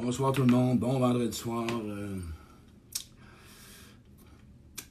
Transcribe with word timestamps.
Bonsoir 0.00 0.30
tout 0.30 0.42
le 0.42 0.52
monde, 0.52 0.78
bon 0.78 1.00
vendredi 1.00 1.36
soir. 1.36 1.66
Euh... 1.84 2.16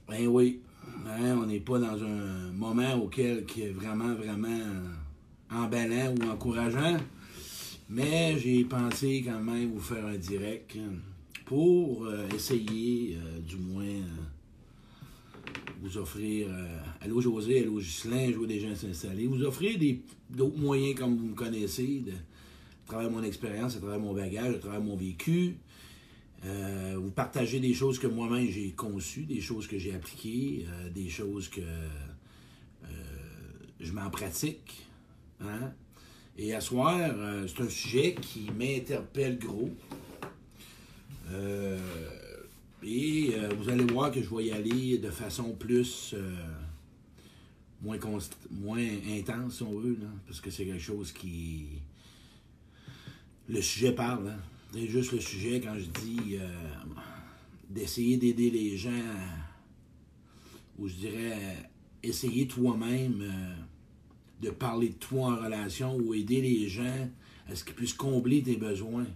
Ben 0.09 0.27
oui, 0.27 0.59
hein, 1.07 1.37
on 1.41 1.45
n'est 1.45 1.61
pas 1.61 1.79
dans 1.79 2.03
un 2.03 2.51
moment 2.51 2.93
auquel 2.95 3.46
qui 3.46 3.62
est 3.62 3.70
vraiment, 3.70 4.14
vraiment 4.16 4.59
emballant 5.50 6.14
ou 6.14 6.30
encourageant. 6.30 6.98
Mais 7.90 8.38
j'ai 8.38 8.66
pensé 8.66 9.23
quand 9.25 9.39
même 9.39 9.71
vous 9.71 9.80
faire 9.80 10.05
un 10.05 10.18
direct 10.18 10.78
pour 11.46 12.04
euh, 12.05 12.28
essayer, 12.36 13.16
euh, 13.16 13.39
du 13.39 13.55
moins, 13.55 13.86
euh, 13.86 15.42
vous 15.84 15.98
offrir, 15.98 16.50
allô 17.00 17.21
José, 17.21 17.62
allô 17.62 17.80
Ghislain, 17.80 18.30
je 18.30 18.36
vois 18.36 18.48
des 18.48 18.60
gens 18.60 18.76
s'installer, 18.76 19.26
vous 19.26 19.42
offrir 19.44 19.80
d'autres 20.30 20.58
moyens 20.58 21.00
comme 21.00 21.16
vous 21.16 21.28
me 21.28 21.36
connaissez, 21.36 22.04
de, 22.05 22.12
à 22.88 22.92
travers 22.92 23.12
mon 23.12 23.22
expérience, 23.22 23.76
à 23.76 23.80
travers 23.80 24.00
mon 24.00 24.14
bagage, 24.14 24.56
à 24.56 24.60
travers 24.60 24.80
mon 24.80 24.96
vécu. 24.96 25.58
Euh, 26.46 26.95
vous 26.98 27.12
partagez 27.12 27.59
des 27.59 27.73
choses 27.73 28.00
que 28.00 28.08
moi-même 28.08 28.50
j'ai 28.50 28.72
conçues, 28.72 29.23
des 29.23 29.41
choses 29.41 29.68
que 29.68 29.78
j'ai 29.78 29.94
appliquées, 29.94 30.66
euh, 30.70 30.90
des 30.90 31.09
choses 31.09 31.50
que 31.50 31.59
euh, 31.59 32.90
je 33.81 33.92
m'en 33.92 34.09
pratique. 34.09 34.88
Hein. 35.42 35.73
Et 36.38 36.54
à 36.54 36.62
soir, 36.62 36.98
c'est 37.48 37.62
un 37.62 37.70
sujet 37.70 38.16
qui 38.22 38.52
m'interpelle 38.58 39.38
gros. 39.38 39.72
et 42.84 43.31
vous 43.58 43.70
allez 43.70 43.86
voir 43.86 44.12
que 44.12 44.22
je 44.22 44.34
vais 44.34 44.45
y 44.45 44.52
aller 44.52 45.00
de 45.00 45.09
façon 45.09 45.56
plus 45.56 46.16
moins, 47.81 47.98
moins 48.52 48.88
intense, 49.09 49.58
si 49.58 49.64
on 49.64 49.80
veut, 49.80 49.98
parce 50.28 50.40
que 50.40 50.52
c'est 50.52 50.66
quelque 50.66 50.80
chose 50.80 51.12
qui, 51.12 51.81
le 53.48 53.62
sujet 53.62 53.92
parle. 53.92 54.30
Hein. 54.30 54.40
C'est 54.74 54.88
juste 54.88 55.12
le 55.14 55.20
sujet 55.20 55.62
quand 55.62 55.76
je 55.78 55.86
dis 56.02 56.38
euh, 56.38 56.48
d'essayer 57.70 58.18
d'aider 58.18 58.50
les 58.50 58.78
gens, 58.78 58.92
ou 60.78 60.88
je 60.88 60.94
dirais 60.95 61.70
essayer 62.04 62.48
toi-même 62.48 63.22
euh, 63.22 63.56
de 64.42 64.50
parler 64.50 64.89
de 64.89 64.95
toi 64.95 65.31
en 65.31 65.36
relation 65.38 65.95
ou 65.95 66.14
aider 66.14 66.42
les 66.42 66.67
gens 66.67 67.09
à 67.50 67.56
ce 67.56 67.64
qu'ils 67.64 67.76
puissent 67.76 67.94
combler 67.94 68.44
tes 68.44 68.58
besoins. 68.58 69.08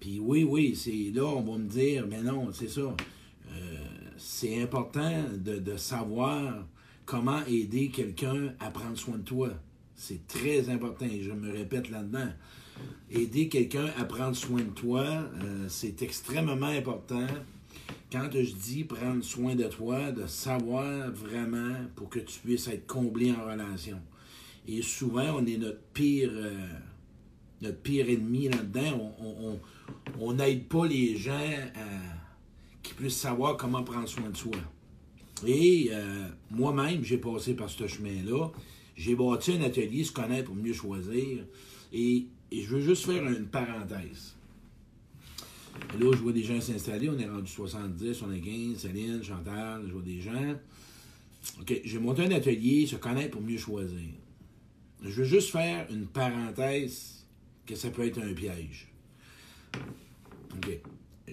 Puis 0.00 0.18
oui, 0.20 0.44
oui, 0.44 0.74
c'est 0.74 1.10
là, 1.14 1.26
on 1.26 1.42
va 1.42 1.58
me 1.58 1.68
dire, 1.68 2.06
mais 2.08 2.22
non, 2.22 2.52
c'est 2.52 2.68
ça. 2.68 2.80
Euh, 2.80 3.76
c'est 4.16 4.62
important 4.62 5.24
de, 5.36 5.58
de 5.58 5.76
savoir 5.76 6.66
comment 7.04 7.44
aider 7.46 7.90
quelqu'un 7.90 8.54
à 8.58 8.70
prendre 8.70 8.96
soin 8.96 9.18
de 9.18 9.22
toi. 9.22 9.50
C'est 9.94 10.26
très 10.26 10.70
important 10.70 11.06
et 11.06 11.22
je 11.22 11.32
me 11.32 11.52
répète 11.52 11.90
là-dedans. 11.90 12.30
Aider 13.10 13.48
quelqu'un 13.48 13.86
à 13.98 14.04
prendre 14.04 14.36
soin 14.36 14.60
de 14.60 14.70
toi, 14.70 15.04
euh, 15.04 15.66
c'est 15.68 16.02
extrêmement 16.02 16.66
important. 16.66 17.26
Quand 18.10 18.28
je 18.32 18.54
dis 18.54 18.84
prendre 18.84 19.22
soin 19.22 19.54
de 19.54 19.64
toi, 19.64 20.12
de 20.12 20.26
savoir 20.26 21.10
vraiment 21.10 21.76
pour 21.96 22.08
que 22.08 22.18
tu 22.18 22.40
puisses 22.40 22.68
être 22.68 22.86
comblé 22.86 23.32
en 23.32 23.44
relation. 23.44 24.00
Et 24.66 24.82
souvent, 24.82 25.36
on 25.38 25.46
est 25.46 25.56
notre 25.56 25.80
pire, 25.92 26.30
euh, 26.32 26.66
notre 27.60 27.78
pire 27.78 28.08
ennemi 28.08 28.48
là-dedans. 28.48 29.14
On 30.18 30.32
n'aide 30.34 30.68
pas 30.68 30.86
les 30.86 31.16
gens 31.16 31.50
qui 32.82 32.94
puissent 32.94 33.16
savoir 33.16 33.56
comment 33.56 33.82
prendre 33.82 34.08
soin 34.08 34.30
de 34.30 34.36
soi. 34.36 34.56
Et 35.46 35.88
euh, 35.90 36.28
moi-même, 36.50 37.02
j'ai 37.02 37.18
passé 37.18 37.54
par 37.54 37.68
ce 37.68 37.86
chemin-là. 37.86 38.50
J'ai 38.96 39.14
bâti 39.14 39.52
un 39.52 39.62
atelier, 39.62 40.04
se 40.04 40.12
connaître 40.12 40.46
pour 40.46 40.54
mieux 40.54 40.72
choisir. 40.72 41.44
Et 41.92 42.26
je 42.50 42.66
veux 42.68 42.80
juste 42.80 43.06
faire 43.06 43.24
une 43.26 43.46
parenthèse. 43.46 44.34
Là, 45.98 46.10
je 46.12 46.18
vois 46.18 46.32
des 46.32 46.42
gens 46.42 46.60
s'installer. 46.60 47.08
On 47.08 47.18
est 47.18 47.28
rendu 47.28 47.50
70, 47.50 48.22
on 48.22 48.32
est 48.32 48.40
15, 48.40 48.78
Céline, 48.78 49.22
Chantal, 49.22 49.84
je 49.86 49.92
vois 49.92 50.02
des 50.02 50.20
gens. 50.20 50.54
OK, 51.60 51.80
j'ai 51.84 51.98
monté 51.98 52.24
un 52.24 52.30
atelier, 52.30 52.86
se 52.86 52.96
connaître 52.96 53.32
pour 53.32 53.42
mieux 53.42 53.58
choisir. 53.58 54.10
Je 55.02 55.10
veux 55.10 55.24
juste 55.24 55.50
faire 55.50 55.86
une 55.90 56.06
parenthèse 56.06 57.24
que 57.66 57.74
ça 57.74 57.90
peut 57.90 58.06
être 58.06 58.18
un 58.18 58.32
piège. 58.32 58.88
OK. 60.54 60.78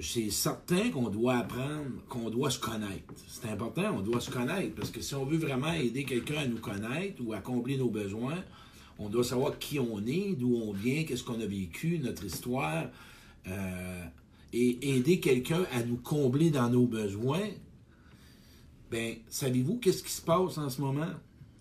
C'est 0.02 0.30
certain 0.30 0.92
qu'on 0.92 1.10
doit 1.10 1.38
apprendre, 1.38 1.92
qu'on 2.08 2.30
doit 2.30 2.50
se 2.50 2.60
connaître. 2.60 3.14
C'est 3.28 3.50
important, 3.50 3.98
on 3.98 4.02
doit 4.02 4.22
se 4.22 4.32
connaître, 4.32 4.74
parce 4.76 4.92
que 4.92 5.02
si 5.02 5.14
on 5.14 5.26
veut 5.26 5.38
vraiment 5.38 5.74
aider 5.74 6.06
quelqu'un 6.06 6.38
à 6.38 6.48
nous 6.48 6.60
connaître 6.60 7.22
ou 7.22 7.34
à 7.34 7.40
combler 7.40 7.78
nos 7.78 7.90
besoins, 7.90 8.42
on 9.00 9.08
doit 9.08 9.24
savoir 9.24 9.58
qui 9.58 9.80
on 9.80 10.06
est, 10.06 10.36
d'où 10.36 10.56
on 10.56 10.74
vient, 10.74 11.04
qu'est-ce 11.06 11.24
qu'on 11.24 11.40
a 11.40 11.46
vécu, 11.46 12.00
notre 12.00 12.26
histoire, 12.26 12.90
euh, 13.48 14.04
et 14.52 14.96
aider 14.96 15.20
quelqu'un 15.22 15.64
à 15.72 15.82
nous 15.84 15.96
combler 15.96 16.52
dans 16.52 16.70
nos 16.70 16.86
besoins. 16.86 17.48
Ben, 18.92 19.16
savez-vous 19.30 19.78
qu'est-ce 19.78 20.04
qui 20.04 20.12
se 20.12 20.22
passe 20.22 20.58
en 20.58 20.70
ce 20.70 20.82
moment? 20.82 21.08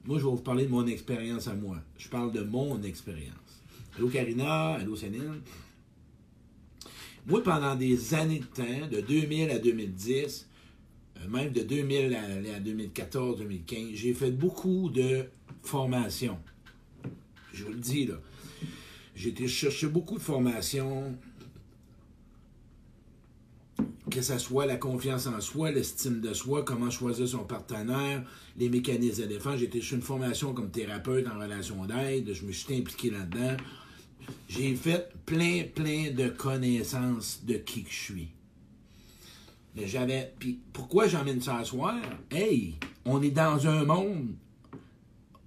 Moi, 0.04 0.18
je 0.18 0.24
vais 0.24 0.30
vous 0.30 0.36
parler 0.36 0.64
de 0.64 0.70
mon 0.70 0.86
expérience 0.86 1.46
à 1.46 1.54
moi. 1.54 1.76
Je 1.96 2.08
parle 2.08 2.32
de 2.32 2.40
mon 2.40 2.82
expérience. 2.82 3.62
Allô 3.96 4.08
Karina, 4.08 4.74
allô 4.74 4.96
Céline? 4.96 5.40
Moi, 7.26 7.42
pendant 7.42 7.76
des 7.76 8.14
années 8.14 8.40
de 8.40 8.44
temps, 8.46 8.88
de 8.90 9.00
2000 9.00 9.50
à 9.50 9.58
2010, 9.58 10.48
euh, 11.18 11.28
même 11.28 11.52
de 11.52 11.60
2000 11.60 12.14
à 12.54 12.58
2014, 12.58 13.38
2015, 13.38 13.90
j'ai 13.92 14.14
fait 14.14 14.30
beaucoup 14.30 14.88
de 14.88 15.26
formations. 15.62 16.38
Je 17.58 17.64
vous 17.64 17.72
le 17.72 17.78
dis, 17.78 18.06
là. 18.06 18.14
J'ai 19.16 19.30
été 19.30 19.48
chercher 19.48 19.88
beaucoup 19.88 20.16
de 20.16 20.22
formations, 20.22 21.16
que 24.08 24.22
ce 24.22 24.38
soit 24.38 24.64
la 24.64 24.76
confiance 24.76 25.26
en 25.26 25.40
soi, 25.40 25.72
l'estime 25.72 26.20
de 26.20 26.32
soi, 26.32 26.64
comment 26.64 26.88
choisir 26.88 27.26
son 27.26 27.42
partenaire, 27.42 28.24
les 28.56 28.68
mécanismes 28.68 29.22
de 29.22 29.26
défense. 29.26 29.58
J'ai 29.58 29.64
été 29.64 29.80
chercher 29.80 29.96
une 29.96 30.02
formation 30.02 30.54
comme 30.54 30.70
thérapeute 30.70 31.26
en 31.26 31.36
relation 31.36 31.84
d'aide. 31.84 32.32
Je 32.32 32.44
me 32.46 32.52
suis 32.52 32.76
impliqué 32.76 33.10
là-dedans. 33.10 33.56
J'ai 34.48 34.76
fait 34.76 35.12
plein, 35.26 35.64
plein 35.64 36.12
de 36.12 36.28
connaissances 36.28 37.40
de 37.44 37.54
qui 37.54 37.82
que 37.82 37.90
je 37.90 37.96
suis. 37.96 38.28
Mais 39.74 39.88
j'avais. 39.88 40.32
Puis 40.38 40.60
pourquoi 40.72 41.08
j'emmène 41.08 41.40
ça 41.40 41.56
à 41.56 41.64
soir? 41.64 41.96
Hey, 42.30 42.76
on 43.04 43.20
est 43.20 43.30
dans 43.30 43.66
un 43.66 43.84
monde. 43.84 44.36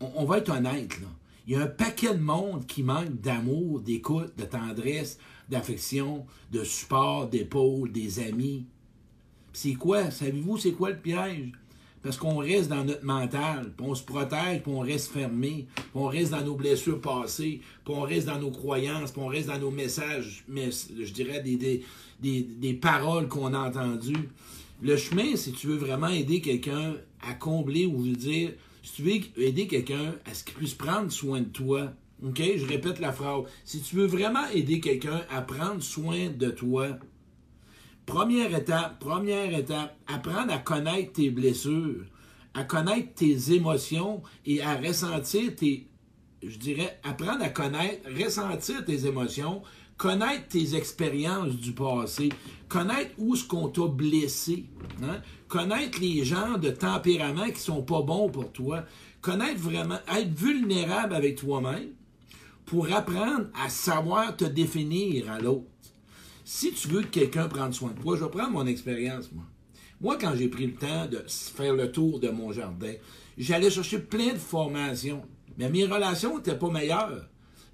On, 0.01 0.11
on 0.15 0.25
va 0.25 0.39
être 0.39 0.49
honnête, 0.49 0.99
là. 0.99 1.07
Il 1.51 1.55
y 1.55 1.57
a 1.57 1.63
un 1.63 1.67
paquet 1.67 2.13
de 2.13 2.21
monde 2.21 2.65
qui 2.65 2.81
manque 2.81 3.19
d'amour, 3.19 3.81
d'écoute, 3.81 4.31
de 4.37 4.45
tendresse, 4.45 5.19
d'affection, 5.49 6.25
de 6.49 6.63
support, 6.63 7.27
d'épaule, 7.27 7.91
des 7.91 8.21
amis. 8.21 8.67
C'est 9.51 9.73
quoi? 9.73 10.11
Savez-vous 10.11 10.57
c'est 10.57 10.71
quoi 10.71 10.91
le 10.91 10.97
piège? 10.97 11.51
Parce 12.01 12.15
qu'on 12.15 12.37
reste 12.37 12.69
dans 12.69 12.85
notre 12.85 13.03
mental, 13.03 13.73
puis 13.75 13.85
on 13.85 13.93
se 13.93 14.03
protège, 14.03 14.61
puis 14.63 14.71
on 14.71 14.79
reste 14.79 15.11
fermé, 15.11 15.67
puis 15.75 15.89
on 15.93 16.05
reste 16.05 16.31
dans 16.31 16.39
nos 16.39 16.55
blessures 16.55 17.01
passées, 17.01 17.59
puis 17.83 17.93
on 17.93 18.03
reste 18.03 18.27
dans 18.27 18.39
nos 18.39 18.51
croyances, 18.51 19.11
puis 19.11 19.21
on 19.21 19.27
reste 19.27 19.49
dans 19.49 19.59
nos 19.59 19.71
messages, 19.71 20.45
mais 20.47 20.69
je 20.71 21.11
dirais 21.11 21.41
des, 21.41 22.73
paroles 22.75 23.27
qu'on 23.27 23.53
a 23.53 23.59
entendues. 23.59 24.29
Le 24.81 24.95
chemin, 24.95 25.35
si 25.35 25.51
tu 25.51 25.67
veux 25.67 25.75
vraiment 25.75 26.07
aider 26.07 26.39
quelqu'un 26.39 26.95
à 27.21 27.33
combler 27.33 27.85
ou 27.85 27.97
vous 27.97 28.15
dire 28.15 28.51
si 28.81 28.93
tu 28.93 29.01
veux 29.03 29.43
aider 29.43 29.67
quelqu'un 29.67 30.15
à 30.25 30.33
ce 30.33 30.43
qu'il 30.43 30.55
puisse 30.55 30.73
prendre 30.73 31.11
soin 31.11 31.41
de 31.41 31.45
toi, 31.45 31.93
OK? 32.23 32.41
Je 32.57 32.65
répète 32.65 32.99
la 32.99 33.11
phrase. 33.11 33.43
Si 33.63 33.81
tu 33.81 33.95
veux 33.95 34.05
vraiment 34.05 34.47
aider 34.53 34.79
quelqu'un 34.79 35.21
à 35.29 35.41
prendre 35.41 35.81
soin 35.81 36.29
de 36.29 36.49
toi, 36.49 36.97
première 38.05 38.55
étape, 38.55 38.99
première 38.99 39.57
étape, 39.57 39.97
apprendre 40.07 40.53
à 40.53 40.57
connaître 40.57 41.13
tes 41.13 41.29
blessures, 41.29 42.05
à 42.53 42.63
connaître 42.63 43.13
tes 43.15 43.53
émotions 43.53 44.21
et 44.45 44.61
à 44.61 44.75
ressentir 44.77 45.55
tes, 45.55 45.87
je 46.43 46.57
dirais, 46.57 46.99
apprendre 47.03 47.43
à 47.43 47.49
connaître, 47.49 48.07
ressentir 48.21 48.83
tes 48.83 49.05
émotions, 49.05 49.61
connaître 50.01 50.47
tes 50.47 50.75
expériences 50.75 51.57
du 51.57 51.73
passé, 51.73 52.29
connaître 52.67 53.11
où 53.19 53.35
ce 53.35 53.45
qu'on 53.45 53.67
t'a 53.67 53.85
blessé, 53.85 54.65
hein? 55.03 55.21
connaître 55.47 56.01
les 56.01 56.25
gens 56.25 56.57
de 56.57 56.71
tempérament 56.71 57.51
qui 57.51 57.59
sont 57.59 57.83
pas 57.83 58.01
bons 58.01 58.27
pour 58.27 58.51
toi, 58.51 58.83
connaître 59.21 59.59
vraiment, 59.59 59.99
être 60.11 60.33
vulnérable 60.33 61.13
avec 61.13 61.35
toi-même 61.35 61.89
pour 62.65 62.91
apprendre 62.91 63.45
à 63.63 63.69
savoir 63.69 64.35
te 64.35 64.45
définir 64.45 65.31
à 65.31 65.39
l'autre. 65.39 65.67
Si 66.45 66.71
tu 66.71 66.87
veux 66.87 67.03
que 67.03 67.19
quelqu'un 67.19 67.47
prenne 67.47 67.71
soin 67.71 67.91
de 67.91 68.01
toi, 68.01 68.17
je 68.17 68.23
vais 68.23 68.31
prendre 68.31 68.53
mon 68.53 68.65
expérience, 68.65 69.31
moi. 69.31 69.43
Moi, 70.01 70.17
quand 70.19 70.33
j'ai 70.35 70.47
pris 70.47 70.65
le 70.65 70.73
temps 70.73 71.05
de 71.05 71.23
faire 71.27 71.75
le 71.75 71.91
tour 71.91 72.19
de 72.19 72.29
mon 72.29 72.51
jardin, 72.51 72.93
j'allais 73.37 73.69
chercher 73.69 73.99
plein 73.99 74.33
de 74.33 74.39
formations, 74.39 75.21
mais 75.59 75.69
mes 75.69 75.85
relations 75.85 76.37
n'étaient 76.37 76.57
pas 76.57 76.71
meilleures. 76.71 77.27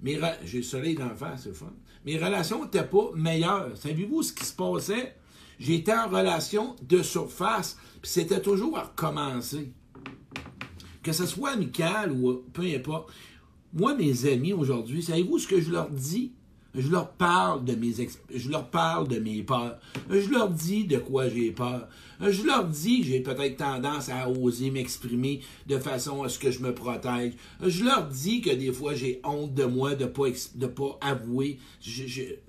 J'ai 0.04 0.58
le 0.58 0.62
soleil 0.62 0.94
d'en 0.94 1.16
face, 1.16 1.44
c'est 1.44 1.54
fun. 1.54 1.72
Mes 2.08 2.16
relations 2.16 2.64
n'étaient 2.64 2.86
pas 2.86 3.10
meilleures. 3.14 3.76
Savez-vous 3.76 4.22
ce 4.22 4.32
qui 4.32 4.46
se 4.46 4.54
passait? 4.54 5.14
J'étais 5.60 5.92
en 5.92 6.08
relation 6.08 6.74
de 6.80 7.02
surface, 7.02 7.76
puis 8.00 8.10
c'était 8.10 8.40
toujours 8.40 8.78
à 8.78 8.84
recommencer. 8.84 9.74
Que 11.02 11.12
ce 11.12 11.26
soit 11.26 11.50
amical 11.50 12.10
ou 12.10 12.44
peu 12.54 12.62
importe. 12.62 13.12
Moi, 13.74 13.94
mes 13.94 14.24
amis 14.24 14.54
aujourd'hui, 14.54 15.02
savez-vous 15.02 15.38
ce 15.38 15.48
que 15.48 15.60
je 15.60 15.70
leur 15.70 15.90
dis? 15.90 16.32
Je 16.74 16.90
leur 16.90 17.10
parle 17.10 17.66
de 17.66 17.74
mes 17.74 17.94
je 18.34 18.48
leur 18.48 18.70
parle 18.70 19.06
de 19.06 19.18
mes 19.18 19.42
peurs. 19.42 19.78
Je 20.08 20.30
leur 20.30 20.48
dis 20.48 20.84
de 20.84 20.96
quoi 20.96 21.28
j'ai 21.28 21.50
peur. 21.50 21.88
Je 22.20 22.42
leur 22.42 22.64
dis 22.64 23.00
que 23.00 23.06
j'ai 23.06 23.20
peut-être 23.20 23.56
tendance 23.56 24.08
à 24.08 24.28
oser 24.28 24.70
m'exprimer 24.70 25.40
de 25.66 25.78
façon 25.78 26.22
à 26.22 26.28
ce 26.28 26.38
que 26.38 26.50
je 26.50 26.60
me 26.60 26.74
protège. 26.74 27.34
Je 27.64 27.84
leur 27.84 28.08
dis 28.08 28.40
que 28.40 28.50
des 28.50 28.72
fois 28.72 28.94
j'ai 28.94 29.20
honte 29.24 29.54
de 29.54 29.64
moi 29.64 29.94
de 29.94 30.06
pas 30.06 30.28
de 30.54 30.66
pas 30.66 30.98
avouer 31.00 31.58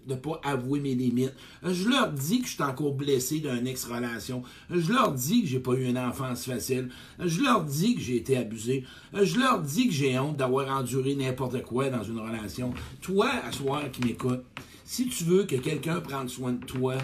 de 0.07 0.16
pas 0.16 0.42
avouer 0.44 0.80
mes 0.80 0.95
limites. 0.95 1.33
Je 1.63 1.88
leur 1.88 2.12
dis 2.12 2.42
que 2.42 2.48
je 2.48 2.54
suis 2.54 2.63
encore 2.63 2.94
blessé 2.94 3.39
d'une 3.39 3.68
ex-relation. 3.68 4.44
Je 4.69 4.92
leur 4.92 5.12
dis 5.12 5.44
que 5.44 5.48
j'ai 5.48 5.60
pas 5.60 5.74
eu 5.74 5.86
une 5.86 5.98
enfance 5.98 6.45
facile. 6.45 6.89
Je 7.19 7.42
leur 7.42 7.63
dis 7.63 7.95
que 7.95 8.01
j'ai 8.01 8.18
été 8.18 8.38
abusé. 8.38 8.83
Je 9.13 9.39
leur 9.39 9.62
dis 9.62 9.88
que 9.88 9.94
j'ai 9.94 10.18
honte 10.18 10.38
d'avoir 10.38 10.75
enduré 10.75 11.16
n'importe 11.16 11.62
quoi 11.63 11.89
dans 11.89 12.04
une 12.04 12.19
relation. 12.19 12.74
Toi, 13.01 13.30
à 13.48 13.51
soir 13.51 13.92
qui 13.92 14.01
m'écoute, 14.01 14.44
si 14.83 15.07
tu 15.07 15.24
veux 15.25 15.44
que 15.44 15.56
quelqu'un 15.56 16.00
prenne 16.01 16.27
soin 16.27 16.54
de 16.54 16.66
toi, 16.66 16.95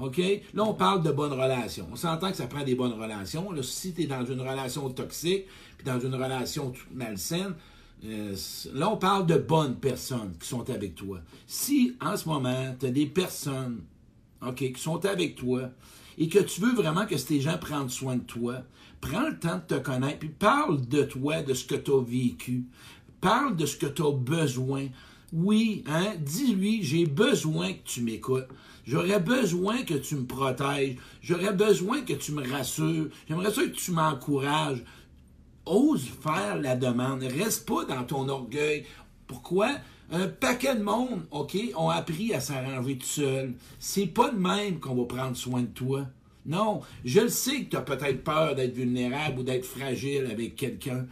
OK? 0.00 0.18
Là, 0.54 0.64
on 0.64 0.74
parle 0.74 1.02
de 1.02 1.10
bonnes 1.10 1.32
relations. 1.32 1.86
On 1.92 1.96
s'entend 1.96 2.30
que 2.30 2.36
ça 2.36 2.46
prend 2.46 2.64
des 2.64 2.74
bonnes 2.74 2.92
relations. 2.92 3.50
Là, 3.52 3.62
si 3.62 3.92
tu 3.92 4.02
es 4.02 4.06
dans 4.06 4.24
une 4.24 4.40
relation 4.40 4.88
toxique, 4.90 5.46
puis 5.76 5.84
dans 5.84 6.00
une 6.00 6.14
relation 6.14 6.72
malsaine, 6.92 7.54
euh, 8.04 8.36
là, 8.74 8.90
on 8.90 8.96
parle 8.96 9.26
de 9.26 9.36
bonnes 9.36 9.76
personnes 9.76 10.34
qui 10.40 10.48
sont 10.48 10.68
avec 10.70 10.94
toi. 10.94 11.18
Si, 11.46 11.96
en 12.00 12.16
ce 12.16 12.28
moment, 12.28 12.76
tu 12.78 12.86
as 12.86 12.90
des 12.90 13.06
personnes 13.06 13.80
OK, 14.46 14.72
qui 14.72 14.80
sont 14.80 15.04
avec 15.04 15.34
toi 15.34 15.70
et 16.16 16.28
que 16.28 16.38
tu 16.38 16.60
veux 16.60 16.74
vraiment 16.74 17.06
que 17.06 17.16
ces 17.16 17.40
gens 17.40 17.58
prennent 17.58 17.88
soin 17.88 18.16
de 18.16 18.22
toi, 18.22 18.62
prends 19.00 19.28
le 19.28 19.38
temps 19.38 19.56
de 19.56 19.76
te 19.76 19.80
connaître, 19.80 20.18
puis 20.18 20.28
parle 20.28 20.86
de 20.86 21.02
toi, 21.02 21.42
de 21.42 21.54
ce 21.54 21.64
que 21.64 21.74
tu 21.74 21.92
as 21.92 22.02
vécu. 22.02 22.64
Parle 23.20 23.56
de 23.56 23.66
ce 23.66 23.76
que 23.76 23.86
tu 23.86 24.02
as 24.02 24.12
besoin. 24.12 24.86
Oui, 25.32 25.84
hein, 25.86 26.14
dis-lui, 26.18 26.82
j'ai 26.82 27.06
besoin 27.06 27.72
que 27.72 27.84
tu 27.84 28.02
m'écoutes. 28.02 28.46
J'aurais 28.88 29.20
besoin 29.20 29.82
que 29.82 29.92
tu 29.92 30.16
me 30.16 30.24
protèges. 30.24 30.96
J'aurais 31.20 31.52
besoin 31.52 32.00
que 32.00 32.14
tu 32.14 32.32
me 32.32 32.50
rassures. 32.50 33.10
J'aimerais 33.28 33.52
ça 33.52 33.62
que 33.62 33.76
tu 33.76 33.90
m'encourages. 33.90 34.82
Ose 35.66 36.08
faire 36.22 36.56
la 36.56 36.74
demande. 36.74 37.22
Reste 37.22 37.68
pas 37.68 37.84
dans 37.84 38.04
ton 38.04 38.26
orgueil. 38.30 38.86
Pourquoi? 39.26 39.72
Un 40.10 40.26
paquet 40.26 40.74
de 40.74 40.82
monde, 40.82 41.26
OK, 41.32 41.54
ont 41.76 41.90
appris 41.90 42.32
à 42.32 42.40
s'arranger 42.40 42.96
tout 42.96 43.06
seul. 43.06 43.52
C'est 43.78 44.06
pas 44.06 44.30
de 44.30 44.38
même 44.38 44.80
qu'on 44.80 44.94
va 44.94 45.04
prendre 45.04 45.36
soin 45.36 45.60
de 45.60 45.66
toi. 45.66 46.06
Non, 46.46 46.80
je 47.04 47.20
le 47.20 47.28
sais 47.28 47.64
que 47.64 47.70
tu 47.72 47.76
as 47.76 47.82
peut-être 47.82 48.24
peur 48.24 48.54
d'être 48.54 48.74
vulnérable 48.74 49.40
ou 49.40 49.42
d'être 49.42 49.66
fragile 49.66 50.28
avec 50.30 50.56
quelqu'un. 50.56 51.04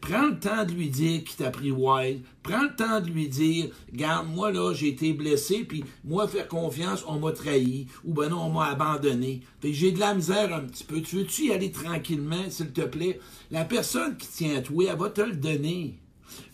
Prends 0.00 0.28
le 0.28 0.38
temps 0.38 0.64
de 0.64 0.72
lui 0.72 0.88
dire 0.88 1.24
qu'il 1.24 1.36
t'a 1.36 1.50
pris 1.50 1.70
wild. 1.70 2.22
Prends 2.42 2.62
le 2.62 2.76
temps 2.76 3.00
de 3.00 3.08
lui 3.08 3.28
dire, 3.28 3.68
garde, 3.92 4.28
moi 4.28 4.52
là, 4.52 4.72
j'ai 4.72 4.88
été 4.88 5.12
blessé, 5.12 5.64
puis 5.64 5.84
moi, 6.04 6.28
faire 6.28 6.48
confiance, 6.48 7.04
on 7.06 7.18
m'a 7.18 7.32
trahi, 7.32 7.86
ou 8.04 8.14
ben 8.14 8.28
non, 8.28 8.42
on 8.42 8.50
m'a 8.50 8.66
abandonné. 8.66 9.40
Fait 9.60 9.72
j'ai 9.72 9.92
de 9.92 10.00
la 10.00 10.14
misère 10.14 10.54
un 10.54 10.60
petit 10.60 10.84
peu. 10.84 11.00
Tu 11.02 11.16
veux-tu 11.16 11.46
y 11.46 11.52
aller 11.52 11.72
tranquillement, 11.72 12.48
s'il 12.48 12.72
te 12.72 12.82
plaît? 12.82 13.20
La 13.50 13.64
personne 13.64 14.16
qui 14.16 14.28
tient 14.28 14.56
à 14.56 14.62
toi, 14.62 14.84
elle 14.90 14.98
va 14.98 15.10
te 15.10 15.20
le 15.20 15.36
donner. 15.36 15.98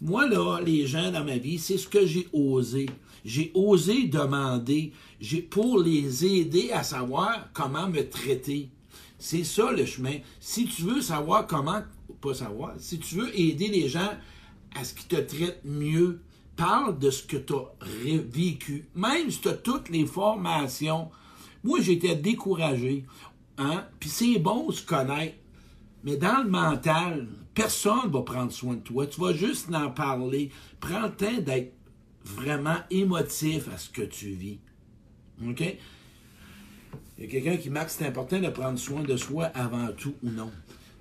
Moi, 0.00 0.26
là, 0.29 0.61
les 0.64 0.87
gens 0.87 1.11
dans 1.11 1.25
ma 1.25 1.37
vie, 1.37 1.58
c'est 1.58 1.79
ce 1.79 1.88
que 1.88 2.06
j'ai 2.06 2.29
osé. 2.32 2.87
J'ai 3.25 3.50
osé 3.55 4.06
demander 4.06 4.93
j'ai 5.20 5.41
pour 5.41 5.79
les 5.79 6.26
aider 6.26 6.70
à 6.70 6.82
savoir 6.82 7.49
comment 7.55 7.88
me 7.88 8.02
traiter. 8.08 8.69
C'est 9.19 9.44
ça 9.44 9.73
le 9.73 9.87
chemin. 9.87 10.17
Si 10.38 10.67
tu 10.67 10.82
veux 10.82 11.00
savoir 11.00 11.46
comment 11.46 11.81
savoir. 12.32 12.75
Si 12.79 12.99
tu 12.99 13.17
veux 13.17 13.38
aider 13.38 13.69
les 13.69 13.88
gens 13.88 14.11
à 14.75 14.85
ce 14.85 14.94
qu'ils 14.94 15.09
te 15.09 15.17
traitent 15.17 15.65
mieux, 15.65 16.21
parle 16.56 16.99
de 16.99 17.11
ce 17.11 17.23
que 17.23 17.37
tu 17.37 17.55
as 17.55 17.75
vécu. 17.82 18.87
Même 18.94 19.31
si 19.31 19.41
tu 19.41 19.49
as 19.49 19.55
toutes 19.55 19.88
les 19.88 20.06
formations. 20.06 21.11
Moi, 21.62 21.81
j'étais 21.81 22.17
découragé. 22.17 23.05
Hein? 23.59 23.85
Puis 24.00 24.09
c'est 24.09 24.38
bon 24.38 24.69
de 24.69 24.73
se 24.73 24.85
connaître. 24.85 25.37
Mais 26.05 26.17
dans 26.17 26.43
le 26.43 26.50
mental, 26.50 27.26
personne 27.55 28.06
ne 28.06 28.12
va 28.12 28.23
prendre 28.23 28.53
soin 28.53 28.75
de 28.75 28.81
toi. 28.81 29.06
Tu 29.06 29.20
vas 29.20 29.32
juste 29.32 29.75
en 29.75 29.91
parler. 29.91 30.50
Prends 30.81 31.03
le 31.03 31.12
temps 31.12 31.41
d'être 31.41 31.73
vraiment 32.25 32.77
émotif 32.91 33.69
à 33.73 33.79
ce 33.79 33.88
que 33.88 34.03
tu 34.03 34.31
vis. 34.31 34.59
OK? 35.47 35.62
Il 37.17 37.25
y 37.25 37.27
a 37.27 37.31
quelqu'un 37.31 37.56
qui 37.56 37.70
marque 37.70 37.91
c'est 37.91 38.06
important 38.06 38.41
de 38.41 38.49
prendre 38.49 38.79
soin 38.79 39.03
de 39.03 39.17
soi 39.17 39.44
avant 39.47 39.88
tout 39.97 40.15
ou 40.23 40.31
non. 40.31 40.50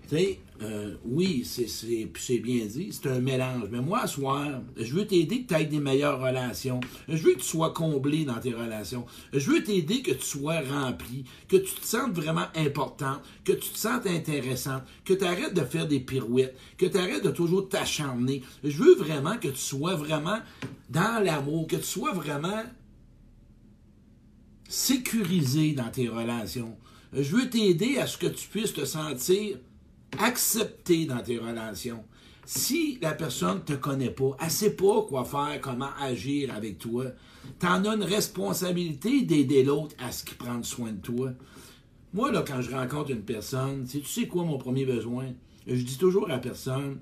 Tu 0.09 0.15
sais, 0.15 0.39
euh, 0.63 0.95
oui, 1.04 1.45
c'est 1.45 2.38
bien 2.39 2.65
dit, 2.65 2.92
c'est 2.92 3.10
un 3.10 3.19
mélange. 3.19 3.68
Mais 3.71 3.81
moi, 3.81 4.07
ce 4.07 4.15
soir, 4.15 4.62
je 4.77 4.94
veux 4.94 5.06
t'aider 5.06 5.44
que 5.44 5.54
tu 5.54 5.60
aies 5.60 5.65
des 5.65 5.80
meilleures 5.80 6.21
relations. 6.21 6.80
Je 7.07 7.21
veux 7.21 7.33
que 7.33 7.39
tu 7.39 7.45
sois 7.45 7.74
comblé 7.74 8.24
dans 8.24 8.39
tes 8.39 8.54
relations. 8.54 9.06
Je 9.33 9.51
veux 9.51 9.63
t'aider 9.63 10.01
que 10.01 10.12
tu 10.12 10.25
sois 10.25 10.62
rempli, 10.62 11.25
que 11.48 11.57
tu 11.57 11.74
te 11.74 11.86
sentes 11.86 12.13
vraiment 12.13 12.45
important, 12.56 13.18
que 13.44 13.51
tu 13.51 13.69
te 13.69 13.77
sentes 13.77 14.07
intéressant, 14.07 14.81
que 15.04 15.13
tu 15.13 15.25
arrêtes 15.25 15.54
de 15.54 15.62
faire 15.62 15.88
des 15.88 16.00
pirouettes, 16.00 16.56
que 16.77 16.86
tu 16.86 16.98
arrêtes 16.98 17.24
de 17.24 17.31
toujours 17.31 17.68
t'acharner. 17.68 18.42
Je 18.63 18.77
veux 18.77 18.95
vraiment 18.95 19.38
que 19.38 19.50
tu 19.50 19.57
sois 19.57 19.95
vraiment 19.95 20.39
dans 20.89 21.24
l'amour, 21.24 21.68
que 21.68 21.75
tu 21.75 21.83
sois 21.83 22.13
vraiment 22.13 22.63
sécurisé 24.69 25.74
dans 25.74 25.89
tes 25.89 26.07
relations. 26.07 26.77
Je 27.12 27.36
veux 27.36 27.50
t'aider 27.50 27.98
à 27.98 28.07
ce 28.07 28.18
que 28.18 28.27
tu 28.27 28.48
puisses 28.48 28.74
te 28.74 28.86
sentir 28.86 29.57
accepter 30.19 31.06
dans 31.06 31.19
tes 31.19 31.38
relations. 31.38 32.04
Si 32.45 33.00
la 33.01 33.13
personne 33.13 33.60
ne 33.60 33.62
te 33.62 33.74
connaît 33.74 34.10
pas, 34.10 34.36
elle 34.39 34.48
ne 34.48 34.51
sait 34.51 34.75
pas 34.75 35.01
quoi 35.04 35.24
faire, 35.24 35.62
comment 35.62 35.89
agir 36.00 36.54
avec 36.54 36.77
toi, 36.77 37.06
tu 37.60 37.65
en 37.65 37.86
as 37.86 37.95
une 37.95 38.04
responsabilité 38.04 39.21
d'aider 39.21 39.63
l'autre 39.63 39.95
à 40.00 40.12
ce 40.12 40.25
qu'il 40.25 40.38
prenne 40.38 40.63
soin 40.63 40.92
de 40.92 41.01
toi. 41.01 41.31
Moi, 42.13 42.31
là, 42.31 42.44
quand 42.45 42.62
je 42.62 42.71
rencontre 42.71 43.12
une 43.12 43.24
personne, 43.24 43.88
tu 43.88 44.04
sais 44.04 44.27
quoi 44.27 44.44
mon 44.44 44.57
premier 44.57 44.86
besoin? 44.86 45.27
Je 45.65 45.81
dis 45.81 45.98
toujours 45.98 46.25
à 46.25 46.33
la 46.33 46.39
personne, 46.39 47.00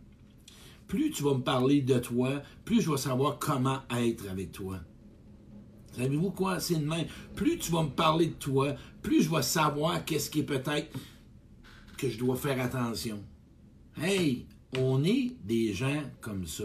plus 0.88 1.10
tu 1.10 1.24
vas 1.24 1.34
me 1.34 1.42
parler 1.42 1.82
de 1.82 1.98
toi, 2.00 2.42
plus 2.64 2.82
je 2.82 2.92
vais 2.92 2.98
savoir 2.98 3.40
comment 3.40 3.80
être 3.98 4.30
avec 4.30 4.52
toi. 4.52 4.78
Savez-vous 5.98 6.32
quoi? 6.32 6.60
C'est 6.60 6.76
de 6.76 6.86
même. 6.86 7.08
Plus 7.36 7.58
tu 7.58 7.72
vas 7.72 7.84
me 7.84 7.90
parler 7.90 8.28
de 8.28 8.34
toi, 8.34 8.76
plus 9.02 9.24
je 9.24 9.30
vais 9.30 9.42
savoir 9.42 10.06
qu'est-ce 10.06 10.30
qui 10.30 10.40
est 10.40 10.44
peut-être 10.44 10.88
que 12.02 12.10
je 12.10 12.18
dois 12.18 12.36
faire 12.36 12.60
attention. 12.60 13.20
Hey, 13.96 14.48
on 14.76 15.04
est 15.04 15.36
des 15.44 15.72
gens 15.72 16.02
comme 16.20 16.48
ça. 16.48 16.64